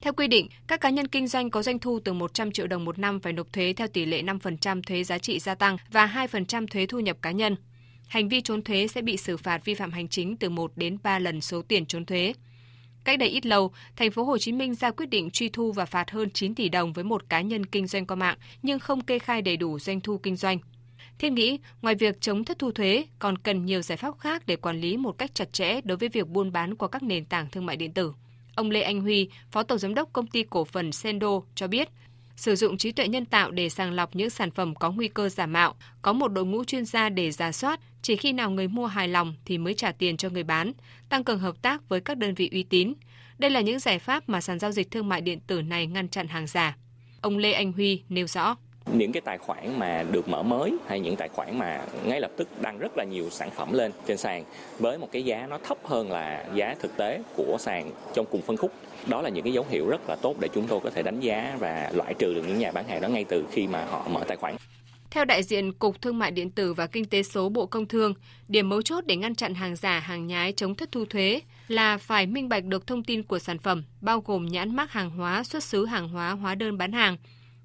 theo 0.04 0.12
quy 0.12 0.28
định, 0.28 0.48
các 0.66 0.80
cá 0.80 0.90
nhân 0.90 1.06
kinh 1.06 1.28
doanh 1.28 1.50
có 1.50 1.62
doanh 1.62 1.78
thu 1.78 2.00
từ 2.04 2.12
100 2.12 2.52
triệu 2.52 2.66
đồng 2.66 2.84
một 2.84 2.98
năm 2.98 3.20
phải 3.20 3.32
nộp 3.32 3.52
thuế 3.52 3.74
theo 3.76 3.88
tỷ 3.88 4.04
lệ 4.04 4.22
5% 4.22 4.82
thuế 4.82 5.04
giá 5.04 5.18
trị 5.18 5.38
gia 5.38 5.54
tăng 5.54 5.76
và 5.92 6.26
2% 6.30 6.66
thuế 6.66 6.86
thu 6.86 7.00
nhập 7.00 7.16
cá 7.22 7.30
nhân. 7.30 7.56
Hành 8.08 8.28
vi 8.28 8.40
trốn 8.40 8.62
thuế 8.62 8.86
sẽ 8.86 9.02
bị 9.02 9.16
xử 9.16 9.36
phạt 9.36 9.64
vi 9.64 9.74
phạm 9.74 9.90
hành 9.90 10.08
chính 10.08 10.36
từ 10.36 10.50
1 10.50 10.72
đến 10.76 10.98
3 11.02 11.18
lần 11.18 11.40
số 11.40 11.62
tiền 11.62 11.86
trốn 11.86 12.04
thuế. 12.04 12.32
Cách 13.06 13.18
đây 13.18 13.28
ít 13.28 13.46
lâu, 13.46 13.72
thành 13.96 14.10
phố 14.10 14.24
Hồ 14.24 14.38
Chí 14.38 14.52
Minh 14.52 14.74
ra 14.74 14.90
quyết 14.90 15.06
định 15.06 15.30
truy 15.30 15.48
thu 15.48 15.72
và 15.72 15.84
phạt 15.84 16.10
hơn 16.10 16.30
9 16.30 16.54
tỷ 16.54 16.68
đồng 16.68 16.92
với 16.92 17.04
một 17.04 17.28
cá 17.28 17.40
nhân 17.40 17.66
kinh 17.66 17.86
doanh 17.86 18.06
qua 18.06 18.16
mạng 18.16 18.38
nhưng 18.62 18.78
không 18.78 19.00
kê 19.00 19.18
khai 19.18 19.42
đầy 19.42 19.56
đủ 19.56 19.78
doanh 19.78 20.00
thu 20.00 20.18
kinh 20.18 20.36
doanh. 20.36 20.58
Thiết 21.18 21.32
nghĩ, 21.32 21.58
ngoài 21.82 21.94
việc 21.94 22.20
chống 22.20 22.44
thất 22.44 22.58
thu 22.58 22.70
thuế, 22.70 23.04
còn 23.18 23.38
cần 23.38 23.66
nhiều 23.66 23.82
giải 23.82 23.98
pháp 23.98 24.18
khác 24.18 24.42
để 24.46 24.56
quản 24.56 24.80
lý 24.80 24.96
một 24.96 25.18
cách 25.18 25.34
chặt 25.34 25.52
chẽ 25.52 25.80
đối 25.84 25.96
với 25.96 26.08
việc 26.08 26.28
buôn 26.28 26.52
bán 26.52 26.74
qua 26.74 26.88
các 26.88 27.02
nền 27.02 27.24
tảng 27.24 27.50
thương 27.50 27.66
mại 27.66 27.76
điện 27.76 27.92
tử. 27.92 28.12
Ông 28.54 28.70
Lê 28.70 28.82
Anh 28.82 29.00
Huy, 29.00 29.28
Phó 29.50 29.62
Tổng 29.62 29.78
Giám 29.78 29.94
đốc 29.94 30.12
Công 30.12 30.26
ty 30.26 30.42
Cổ 30.42 30.64
phần 30.64 30.92
Sendo 30.92 31.40
cho 31.54 31.66
biết, 31.66 31.88
sử 32.36 32.56
dụng 32.56 32.76
trí 32.76 32.92
tuệ 32.92 33.08
nhân 33.08 33.24
tạo 33.24 33.50
để 33.50 33.68
sàng 33.68 33.92
lọc 33.92 34.16
những 34.16 34.30
sản 34.30 34.50
phẩm 34.50 34.74
có 34.74 34.90
nguy 34.90 35.08
cơ 35.08 35.28
giả 35.28 35.46
mạo, 35.46 35.74
có 36.02 36.12
một 36.12 36.28
đội 36.28 36.44
ngũ 36.46 36.64
chuyên 36.64 36.84
gia 36.84 37.08
để 37.08 37.30
giả 37.30 37.52
soát, 37.52 37.80
chỉ 38.02 38.16
khi 38.16 38.32
nào 38.32 38.50
người 38.50 38.68
mua 38.68 38.86
hài 38.86 39.08
lòng 39.08 39.34
thì 39.44 39.58
mới 39.58 39.74
trả 39.74 39.92
tiền 39.92 40.16
cho 40.16 40.28
người 40.28 40.44
bán, 40.44 40.72
tăng 41.08 41.24
cường 41.24 41.38
hợp 41.38 41.62
tác 41.62 41.88
với 41.88 42.00
các 42.00 42.18
đơn 42.18 42.34
vị 42.34 42.48
uy 42.52 42.62
tín. 42.62 42.92
Đây 43.38 43.50
là 43.50 43.60
những 43.60 43.78
giải 43.78 43.98
pháp 43.98 44.28
mà 44.28 44.40
sàn 44.40 44.58
giao 44.58 44.72
dịch 44.72 44.90
thương 44.90 45.08
mại 45.08 45.20
điện 45.20 45.40
tử 45.46 45.62
này 45.62 45.86
ngăn 45.86 46.08
chặn 46.08 46.28
hàng 46.28 46.46
giả. 46.46 46.76
Ông 47.20 47.38
Lê 47.38 47.52
Anh 47.52 47.72
Huy 47.72 48.02
nêu 48.08 48.26
rõ 48.26 48.56
những 48.92 49.12
cái 49.12 49.20
tài 49.20 49.38
khoản 49.38 49.78
mà 49.78 50.04
được 50.12 50.28
mở 50.28 50.42
mới 50.42 50.76
hay 50.86 51.00
những 51.00 51.16
tài 51.16 51.28
khoản 51.28 51.58
mà 51.58 51.84
ngay 52.04 52.20
lập 52.20 52.30
tức 52.36 52.48
đăng 52.62 52.78
rất 52.78 52.92
là 52.96 53.04
nhiều 53.04 53.30
sản 53.30 53.50
phẩm 53.50 53.72
lên 53.72 53.92
trên 54.06 54.16
sàn 54.16 54.44
với 54.78 54.98
một 54.98 55.08
cái 55.12 55.24
giá 55.24 55.46
nó 55.46 55.58
thấp 55.58 55.78
hơn 55.84 56.10
là 56.10 56.44
giá 56.54 56.74
thực 56.80 56.96
tế 56.96 57.22
của 57.36 57.56
sàn 57.60 57.90
trong 58.14 58.26
cùng 58.30 58.42
phân 58.42 58.56
khúc 58.56 58.72
đó 59.06 59.22
là 59.22 59.28
những 59.28 59.44
cái 59.44 59.52
dấu 59.52 59.66
hiệu 59.70 59.88
rất 59.88 60.08
là 60.08 60.16
tốt 60.16 60.36
để 60.40 60.48
chúng 60.54 60.66
tôi 60.68 60.80
có 60.80 60.90
thể 60.90 61.02
đánh 61.02 61.20
giá 61.20 61.56
và 61.58 61.90
loại 61.94 62.14
trừ 62.14 62.34
được 62.34 62.42
những 62.48 62.58
nhà 62.58 62.72
bán 62.72 62.88
hàng 62.88 63.00
đó 63.00 63.08
ngay 63.08 63.24
từ 63.24 63.44
khi 63.52 63.66
mà 63.66 63.84
họ 63.84 64.08
mở 64.08 64.24
tài 64.28 64.36
khoản. 64.36 64.56
Theo 65.10 65.24
đại 65.24 65.42
diện 65.42 65.72
Cục 65.72 66.02
Thương 66.02 66.18
mại 66.18 66.30
điện 66.30 66.50
tử 66.50 66.74
và 66.74 66.86
Kinh 66.86 67.04
tế 67.04 67.22
số 67.22 67.48
Bộ 67.48 67.66
Công 67.66 67.86
Thương, 67.86 68.14
điểm 68.48 68.68
mấu 68.68 68.82
chốt 68.82 69.04
để 69.06 69.16
ngăn 69.16 69.34
chặn 69.34 69.54
hàng 69.54 69.76
giả, 69.76 69.98
hàng 69.98 70.26
nhái 70.26 70.52
chống 70.52 70.74
thất 70.74 70.92
thu 70.92 71.04
thuế 71.04 71.40
là 71.68 71.98
phải 71.98 72.26
minh 72.26 72.48
bạch 72.48 72.64
được 72.64 72.86
thông 72.86 73.04
tin 73.04 73.22
của 73.22 73.38
sản 73.38 73.58
phẩm, 73.58 73.84
bao 74.00 74.20
gồm 74.20 74.46
nhãn 74.46 74.76
mác 74.76 74.92
hàng 74.92 75.10
hóa, 75.10 75.44
xuất 75.44 75.64
xứ 75.64 75.86
hàng 75.86 76.08
hóa, 76.08 76.30
hóa 76.30 76.54
đơn 76.54 76.78
bán 76.78 76.92
hàng, 76.92 77.16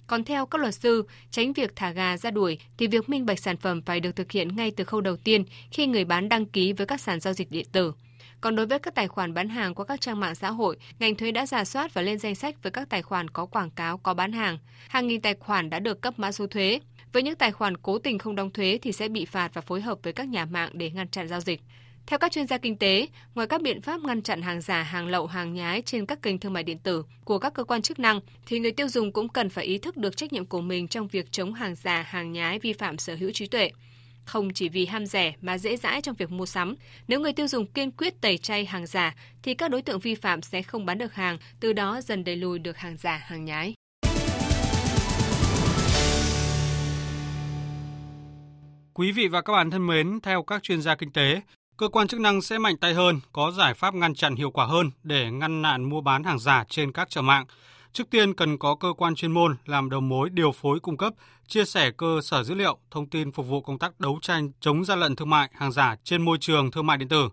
còn 0.07 0.23
theo 0.23 0.45
các 0.45 0.61
luật 0.61 0.75
sư, 0.75 1.03
tránh 1.31 1.53
việc 1.53 1.75
thả 1.75 1.91
gà 1.91 2.17
ra 2.17 2.31
đuổi 2.31 2.57
thì 2.77 2.87
việc 2.87 3.09
minh 3.09 3.25
bạch 3.25 3.39
sản 3.39 3.57
phẩm 3.57 3.81
phải 3.81 3.99
được 3.99 4.15
thực 4.15 4.31
hiện 4.31 4.55
ngay 4.55 4.71
từ 4.71 4.83
khâu 4.83 5.01
đầu 5.01 5.17
tiên 5.17 5.43
khi 5.71 5.87
người 5.87 6.05
bán 6.05 6.29
đăng 6.29 6.45
ký 6.45 6.73
với 6.73 6.87
các 6.87 7.01
sàn 7.01 7.19
giao 7.19 7.33
dịch 7.33 7.51
điện 7.51 7.65
tử. 7.71 7.93
Còn 8.41 8.55
đối 8.55 8.65
với 8.65 8.79
các 8.79 8.95
tài 8.95 9.07
khoản 9.07 9.33
bán 9.33 9.49
hàng 9.49 9.75
qua 9.75 9.85
các 9.85 10.01
trang 10.01 10.19
mạng 10.19 10.35
xã 10.35 10.49
hội, 10.49 10.77
ngành 10.99 11.15
thuế 11.15 11.31
đã 11.31 11.45
giả 11.45 11.65
soát 11.65 11.93
và 11.93 12.01
lên 12.01 12.19
danh 12.19 12.35
sách 12.35 12.63
với 12.63 12.71
các 12.71 12.89
tài 12.89 13.01
khoản 13.01 13.29
có 13.29 13.45
quảng 13.45 13.71
cáo 13.71 13.97
có 13.97 14.13
bán 14.13 14.31
hàng. 14.31 14.57
Hàng 14.87 15.07
nghìn 15.07 15.21
tài 15.21 15.33
khoản 15.33 15.69
đã 15.69 15.79
được 15.79 16.01
cấp 16.01 16.13
mã 16.17 16.31
số 16.31 16.47
thuế. 16.47 16.79
Với 17.13 17.23
những 17.23 17.35
tài 17.35 17.51
khoản 17.51 17.77
cố 17.77 17.99
tình 17.99 18.17
không 18.17 18.35
đóng 18.35 18.51
thuế 18.51 18.79
thì 18.81 18.91
sẽ 18.91 19.09
bị 19.09 19.25
phạt 19.25 19.53
và 19.53 19.61
phối 19.61 19.81
hợp 19.81 19.99
với 20.03 20.13
các 20.13 20.27
nhà 20.27 20.45
mạng 20.45 20.69
để 20.73 20.89
ngăn 20.91 21.07
chặn 21.07 21.27
giao 21.27 21.39
dịch. 21.39 21.61
Theo 22.07 22.19
các 22.19 22.31
chuyên 22.31 22.47
gia 22.47 22.57
kinh 22.57 22.77
tế, 22.77 23.07
ngoài 23.35 23.47
các 23.47 23.61
biện 23.61 23.81
pháp 23.81 24.01
ngăn 24.01 24.21
chặn 24.21 24.41
hàng 24.41 24.61
giả, 24.61 24.83
hàng 24.83 25.07
lậu, 25.07 25.27
hàng 25.27 25.53
nhái 25.53 25.81
trên 25.81 26.05
các 26.05 26.21
kênh 26.21 26.39
thương 26.39 26.53
mại 26.53 26.63
điện 26.63 26.77
tử 26.79 27.03
của 27.25 27.39
các 27.39 27.53
cơ 27.53 27.63
quan 27.63 27.81
chức 27.81 27.99
năng, 27.99 28.19
thì 28.45 28.59
người 28.59 28.71
tiêu 28.71 28.87
dùng 28.87 29.11
cũng 29.11 29.29
cần 29.29 29.49
phải 29.49 29.65
ý 29.65 29.77
thức 29.77 29.97
được 29.97 30.17
trách 30.17 30.33
nhiệm 30.33 30.45
của 30.45 30.61
mình 30.61 30.87
trong 30.87 31.07
việc 31.07 31.31
chống 31.31 31.53
hàng 31.53 31.75
giả, 31.75 32.01
hàng 32.01 32.31
nhái 32.31 32.59
vi 32.59 32.73
phạm 32.73 32.97
sở 32.97 33.15
hữu 33.15 33.31
trí 33.31 33.47
tuệ. 33.47 33.71
Không 34.25 34.53
chỉ 34.53 34.69
vì 34.69 34.85
ham 34.85 35.05
rẻ 35.05 35.33
mà 35.41 35.57
dễ 35.57 35.77
dãi 35.77 36.01
trong 36.01 36.15
việc 36.15 36.31
mua 36.31 36.45
sắm, 36.45 36.75
nếu 37.07 37.19
người 37.19 37.33
tiêu 37.33 37.47
dùng 37.47 37.65
kiên 37.65 37.91
quyết 37.91 38.21
tẩy 38.21 38.37
chay 38.37 38.65
hàng 38.65 38.85
giả 38.85 39.15
thì 39.43 39.53
các 39.53 39.71
đối 39.71 39.81
tượng 39.81 39.99
vi 39.99 40.15
phạm 40.15 40.41
sẽ 40.41 40.61
không 40.61 40.85
bán 40.85 40.97
được 40.97 41.13
hàng, 41.13 41.37
từ 41.59 41.73
đó 41.73 42.01
dần 42.01 42.23
đẩy 42.23 42.35
lùi 42.35 42.59
được 42.59 42.77
hàng 42.77 42.97
giả, 42.97 43.17
hàng 43.17 43.45
nhái. 43.45 43.73
Quý 48.93 49.11
vị 49.11 49.27
và 49.27 49.41
các 49.41 49.53
bạn 49.53 49.71
thân 49.71 49.87
mến, 49.87 50.19
theo 50.23 50.43
các 50.43 50.63
chuyên 50.63 50.81
gia 50.81 50.95
kinh 50.95 51.11
tế, 51.11 51.41
cơ 51.81 51.87
quan 51.87 52.07
chức 52.07 52.19
năng 52.19 52.41
sẽ 52.41 52.57
mạnh 52.57 52.77
tay 52.77 52.93
hơn, 52.93 53.19
có 53.33 53.51
giải 53.51 53.73
pháp 53.73 53.93
ngăn 53.93 54.15
chặn 54.15 54.35
hiệu 54.35 54.51
quả 54.51 54.65
hơn 54.65 54.91
để 55.03 55.31
ngăn 55.31 55.61
nạn 55.61 55.83
mua 55.83 56.01
bán 56.01 56.23
hàng 56.23 56.39
giả 56.39 56.63
trên 56.69 56.91
các 56.91 57.09
chợ 57.09 57.21
mạng. 57.21 57.45
Trước 57.93 58.09
tiên 58.09 58.33
cần 58.33 58.57
có 58.57 58.75
cơ 58.75 58.93
quan 58.97 59.15
chuyên 59.15 59.31
môn 59.31 59.55
làm 59.65 59.89
đầu 59.89 60.01
mối 60.01 60.29
điều 60.29 60.51
phối 60.51 60.79
cung 60.79 60.97
cấp, 60.97 61.13
chia 61.47 61.65
sẻ 61.65 61.91
cơ 61.97 62.19
sở 62.23 62.43
dữ 62.43 62.55
liệu, 62.55 62.77
thông 62.91 63.09
tin 63.09 63.31
phục 63.31 63.47
vụ 63.47 63.61
công 63.61 63.79
tác 63.79 63.99
đấu 63.99 64.19
tranh 64.21 64.51
chống 64.59 64.85
gian 64.85 64.99
lận 64.99 65.15
thương 65.15 65.29
mại, 65.29 65.49
hàng 65.53 65.71
giả 65.71 65.95
trên 66.03 66.21
môi 66.21 66.37
trường 66.41 66.71
thương 66.71 66.87
mại 66.87 66.97
điện 66.97 67.09
tử. 67.09 67.29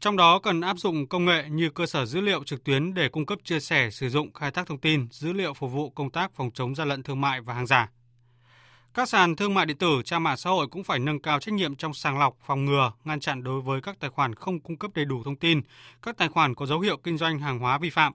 Trong 0.00 0.16
đó 0.16 0.38
cần 0.38 0.60
áp 0.60 0.78
dụng 0.78 1.06
công 1.06 1.24
nghệ 1.24 1.44
như 1.50 1.70
cơ 1.70 1.86
sở 1.86 2.06
dữ 2.06 2.20
liệu 2.20 2.44
trực 2.44 2.64
tuyến 2.64 2.94
để 2.94 3.08
cung 3.08 3.26
cấp 3.26 3.38
chia 3.44 3.60
sẻ, 3.60 3.90
sử 3.90 4.08
dụng 4.08 4.32
khai 4.32 4.50
thác 4.50 4.66
thông 4.66 4.78
tin, 4.78 5.08
dữ 5.10 5.32
liệu 5.32 5.54
phục 5.54 5.72
vụ 5.72 5.90
công 5.90 6.10
tác 6.10 6.30
phòng 6.36 6.50
chống 6.54 6.74
gian 6.74 6.88
lận 6.88 7.02
thương 7.02 7.20
mại 7.20 7.40
và 7.40 7.54
hàng 7.54 7.66
giả. 7.66 7.88
Các 8.96 9.08
sàn 9.08 9.36
thương 9.36 9.54
mại 9.54 9.66
điện 9.66 9.76
tử, 9.76 10.02
trang 10.04 10.22
mạng 10.22 10.36
xã 10.36 10.50
hội 10.50 10.68
cũng 10.68 10.84
phải 10.84 10.98
nâng 10.98 11.20
cao 11.20 11.40
trách 11.40 11.54
nhiệm 11.54 11.76
trong 11.76 11.94
sàng 11.94 12.18
lọc, 12.18 12.36
phòng 12.46 12.64
ngừa, 12.64 12.92
ngăn 13.04 13.20
chặn 13.20 13.42
đối 13.42 13.60
với 13.60 13.80
các 13.80 14.00
tài 14.00 14.10
khoản 14.10 14.34
không 14.34 14.60
cung 14.60 14.76
cấp 14.76 14.90
đầy 14.94 15.04
đủ 15.04 15.24
thông 15.24 15.36
tin, 15.36 15.60
các 16.02 16.16
tài 16.16 16.28
khoản 16.28 16.54
có 16.54 16.66
dấu 16.66 16.80
hiệu 16.80 16.96
kinh 16.96 17.18
doanh 17.18 17.38
hàng 17.38 17.58
hóa 17.58 17.78
vi 17.78 17.90
phạm. 17.90 18.12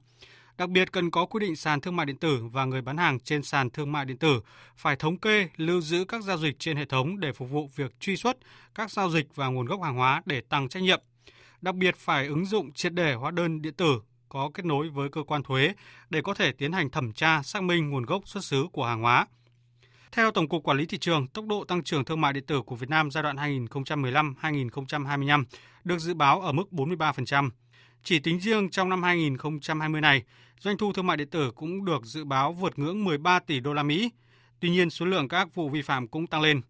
Đặc 0.58 0.70
biệt 0.70 0.92
cần 0.92 1.12
có 1.12 1.26
quy 1.26 1.40
định 1.40 1.56
sàn 1.56 1.82
thương 1.82 1.96
mại 1.96 2.06
điện 2.06 2.18
tử 2.18 2.44
và 2.52 2.66
người 2.66 2.82
bán 2.82 2.98
hàng 2.98 3.20
trên 3.20 3.44
sàn 3.44 3.70
thương 3.70 3.92
mại 3.92 4.06
điện 4.06 4.18
tử 4.18 4.42
phải 4.78 4.96
thống 4.96 5.18
kê, 5.18 5.50
lưu 5.58 5.82
giữ 5.82 6.06
các 6.06 6.24
giao 6.24 6.38
dịch 6.38 6.60
trên 6.60 6.78
hệ 6.78 6.86
thống 6.86 7.20
để 7.20 7.34
phục 7.34 7.50
vụ 7.50 7.70
việc 7.76 8.00
truy 8.00 8.18
xuất 8.18 8.38
các 8.76 8.92
giao 8.92 9.10
dịch 9.10 9.36
và 9.36 9.48
nguồn 9.48 9.66
gốc 9.66 9.84
hàng 9.84 9.96
hóa 9.96 10.22
để 10.26 10.42
tăng 10.42 10.70
trách 10.70 10.84
nhiệm. 10.84 11.02
Đặc 11.62 11.76
biệt 11.76 11.96
phải 11.98 12.28
ứng 12.28 12.46
dụng 12.46 12.72
triệt 12.74 12.94
để 12.94 13.14
hóa 13.14 13.32
đơn 13.32 13.62
điện 13.62 13.74
tử 13.74 14.02
có 14.30 14.52
kết 14.54 14.66
nối 14.66 14.90
với 14.90 15.10
cơ 15.10 15.24
quan 15.24 15.44
thuế 15.44 15.74
để 16.10 16.22
có 16.22 16.34
thể 16.34 16.52
tiến 16.52 16.72
hành 16.72 16.90
thẩm 16.90 17.14
tra 17.14 17.42
xác 17.44 17.64
minh 17.64 17.90
nguồn 17.90 18.06
gốc 18.06 18.22
xuất 18.26 18.46
xứ 18.46 18.68
của 18.72 18.86
hàng 18.86 19.02
hóa. 19.02 19.28
Theo 20.12 20.32
Tổng 20.32 20.48
cục 20.48 20.64
Quản 20.64 20.78
lý 20.78 20.86
thị 20.86 20.98
trường, 20.98 21.28
tốc 21.28 21.46
độ 21.48 21.64
tăng 21.64 21.84
trưởng 21.84 22.06
thương 22.06 22.22
mại 22.22 22.34
điện 22.34 22.46
tử 22.46 22.62
của 22.62 22.76
Việt 22.76 22.90
Nam 22.90 23.12
giai 23.12 23.24
đoạn 23.24 23.36
2015-2025 23.36 25.44
được 25.84 26.00
dự 26.00 26.14
báo 26.14 26.42
ở 26.42 26.52
mức 26.52 26.64
43%. 26.72 27.50
Chỉ 28.04 28.20
tính 28.20 28.40
riêng 28.40 28.70
trong 28.70 28.90
năm 28.90 29.04
2020 29.04 30.02
này, 30.02 30.24
doanh 30.60 30.78
thu 30.78 30.94
thương 30.94 31.08
mại 31.08 31.18
điện 31.18 31.30
tử 31.30 31.52
cũng 31.52 31.86
được 31.86 32.06
dự 32.06 32.24
báo 32.24 32.54
vượt 32.54 32.80
ngưỡng 32.80 33.04
13 33.04 33.40
tỷ 33.40 33.60
đô 33.60 33.74
la 33.74 33.84
Mỹ. 33.84 34.12
Tuy 34.60 34.70
nhiên, 34.70 34.90
số 34.90 35.06
lượng 35.06 35.28
các 35.28 35.56
vụ 35.56 35.70
vi 35.70 35.82
phạm 35.82 36.08
cũng 36.08 36.28
tăng 36.28 36.42
lên. 36.42 36.62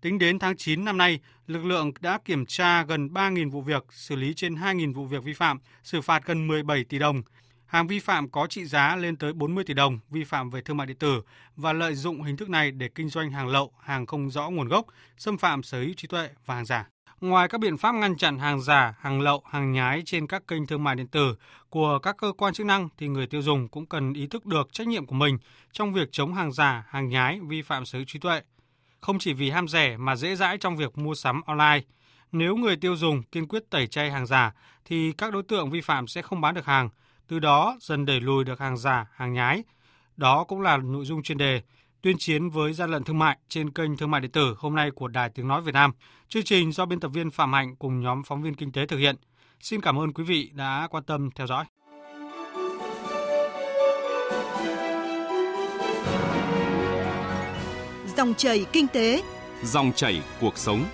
Tính 0.00 0.18
đến 0.18 0.38
tháng 0.38 0.56
9 0.56 0.84
năm 0.84 0.98
nay, 0.98 1.20
lực 1.46 1.64
lượng 1.64 1.92
đã 2.00 2.18
kiểm 2.24 2.46
tra 2.46 2.82
gần 2.82 3.08
3.000 3.08 3.50
vụ 3.50 3.62
việc, 3.62 3.86
xử 3.90 4.16
lý 4.16 4.34
trên 4.34 4.54
2.000 4.54 4.92
vụ 4.92 5.06
việc 5.06 5.24
vi 5.24 5.32
phạm, 5.32 5.58
xử 5.82 6.00
phạt 6.00 6.26
gần 6.26 6.48
17 6.48 6.84
tỷ 6.84 6.98
đồng. 6.98 7.22
Hàng 7.68 7.86
vi 7.86 7.98
phạm 7.98 8.28
có 8.28 8.46
trị 8.46 8.64
giá 8.64 8.96
lên 8.96 9.16
tới 9.16 9.32
40 9.32 9.64
tỷ 9.64 9.74
đồng, 9.74 9.98
vi 10.10 10.24
phạm 10.24 10.50
về 10.50 10.60
thương 10.60 10.76
mại 10.76 10.86
điện 10.86 10.96
tử 10.96 11.22
và 11.56 11.72
lợi 11.72 11.94
dụng 11.94 12.22
hình 12.22 12.36
thức 12.36 12.50
này 12.50 12.70
để 12.70 12.88
kinh 12.94 13.08
doanh 13.08 13.30
hàng 13.30 13.48
lậu, 13.48 13.72
hàng 13.80 14.06
không 14.06 14.30
rõ 14.30 14.50
nguồn 14.50 14.68
gốc, 14.68 14.86
xâm 15.16 15.38
phạm 15.38 15.62
sở 15.62 15.80
hữu 15.80 15.92
trí 15.96 16.08
tuệ 16.08 16.28
và 16.46 16.54
hàng 16.54 16.64
giả. 16.64 16.88
Ngoài 17.20 17.48
các 17.48 17.60
biện 17.60 17.78
pháp 17.78 17.94
ngăn 17.94 18.16
chặn 18.16 18.38
hàng 18.38 18.60
giả, 18.60 18.94
hàng 19.00 19.20
lậu, 19.20 19.42
hàng 19.50 19.72
nhái 19.72 20.02
trên 20.06 20.26
các 20.26 20.46
kênh 20.48 20.66
thương 20.66 20.84
mại 20.84 20.94
điện 20.94 21.06
tử 21.06 21.36
của 21.70 21.98
các 21.98 22.16
cơ 22.16 22.32
quan 22.38 22.54
chức 22.54 22.66
năng 22.66 22.88
thì 22.98 23.08
người 23.08 23.26
tiêu 23.26 23.42
dùng 23.42 23.68
cũng 23.68 23.86
cần 23.86 24.12
ý 24.12 24.26
thức 24.26 24.46
được 24.46 24.72
trách 24.72 24.88
nhiệm 24.88 25.06
của 25.06 25.14
mình 25.14 25.38
trong 25.72 25.92
việc 25.92 26.08
chống 26.12 26.34
hàng 26.34 26.52
giả, 26.52 26.84
hàng 26.88 27.08
nhái, 27.08 27.40
vi 27.48 27.62
phạm 27.62 27.86
sở 27.86 27.98
hữu 27.98 28.06
trí 28.08 28.18
tuệ. 28.18 28.40
Không 29.00 29.18
chỉ 29.18 29.32
vì 29.32 29.50
ham 29.50 29.68
rẻ 29.68 29.96
mà 29.96 30.16
dễ 30.16 30.36
dãi 30.36 30.58
trong 30.58 30.76
việc 30.76 30.98
mua 30.98 31.14
sắm 31.14 31.42
online, 31.46 31.80
nếu 32.32 32.56
người 32.56 32.76
tiêu 32.76 32.96
dùng 32.96 33.22
kiên 33.22 33.48
quyết 33.48 33.70
tẩy 33.70 33.86
chay 33.86 34.10
hàng 34.10 34.26
giả 34.26 34.52
thì 34.84 35.12
các 35.12 35.32
đối 35.32 35.42
tượng 35.42 35.70
vi 35.70 35.80
phạm 35.80 36.06
sẽ 36.06 36.22
không 36.22 36.40
bán 36.40 36.54
được 36.54 36.66
hàng, 36.66 36.88
từ 37.28 37.38
đó 37.38 37.76
dần 37.80 38.06
đẩy 38.06 38.20
lùi 38.20 38.44
được 38.44 38.60
hàng 38.60 38.76
giả, 38.76 39.06
hàng 39.14 39.32
nhái. 39.32 39.64
Đó 40.16 40.44
cũng 40.44 40.60
là 40.60 40.76
nội 40.76 41.04
dung 41.04 41.22
chuyên 41.22 41.38
đề 41.38 41.62
tuyên 42.02 42.16
chiến 42.18 42.50
với 42.50 42.72
gian 42.72 42.90
lận 42.90 43.04
thương 43.04 43.18
mại 43.18 43.38
trên 43.48 43.70
kênh 43.70 43.96
thương 43.96 44.10
mại 44.10 44.20
điện 44.20 44.30
tử 44.30 44.54
hôm 44.58 44.74
nay 44.74 44.90
của 44.90 45.08
Đài 45.08 45.30
Tiếng 45.30 45.48
Nói 45.48 45.62
Việt 45.62 45.74
Nam. 45.74 45.92
Chương 46.28 46.42
trình 46.42 46.72
do 46.72 46.86
biên 46.86 47.00
tập 47.00 47.08
viên 47.08 47.30
Phạm 47.30 47.52
Hạnh 47.52 47.76
cùng 47.76 48.00
nhóm 48.00 48.22
phóng 48.22 48.42
viên 48.42 48.54
kinh 48.54 48.72
tế 48.72 48.86
thực 48.86 48.96
hiện. 48.96 49.16
Xin 49.60 49.80
cảm 49.80 49.98
ơn 49.98 50.12
quý 50.12 50.24
vị 50.24 50.50
đã 50.54 50.88
quan 50.90 51.04
tâm 51.04 51.30
theo 51.34 51.46
dõi. 51.46 51.64
Dòng 58.16 58.34
chảy 58.34 58.66
kinh 58.72 58.86
tế, 58.88 59.22
dòng 59.62 59.92
chảy 59.92 60.22
cuộc 60.40 60.58
sống. 60.58 60.84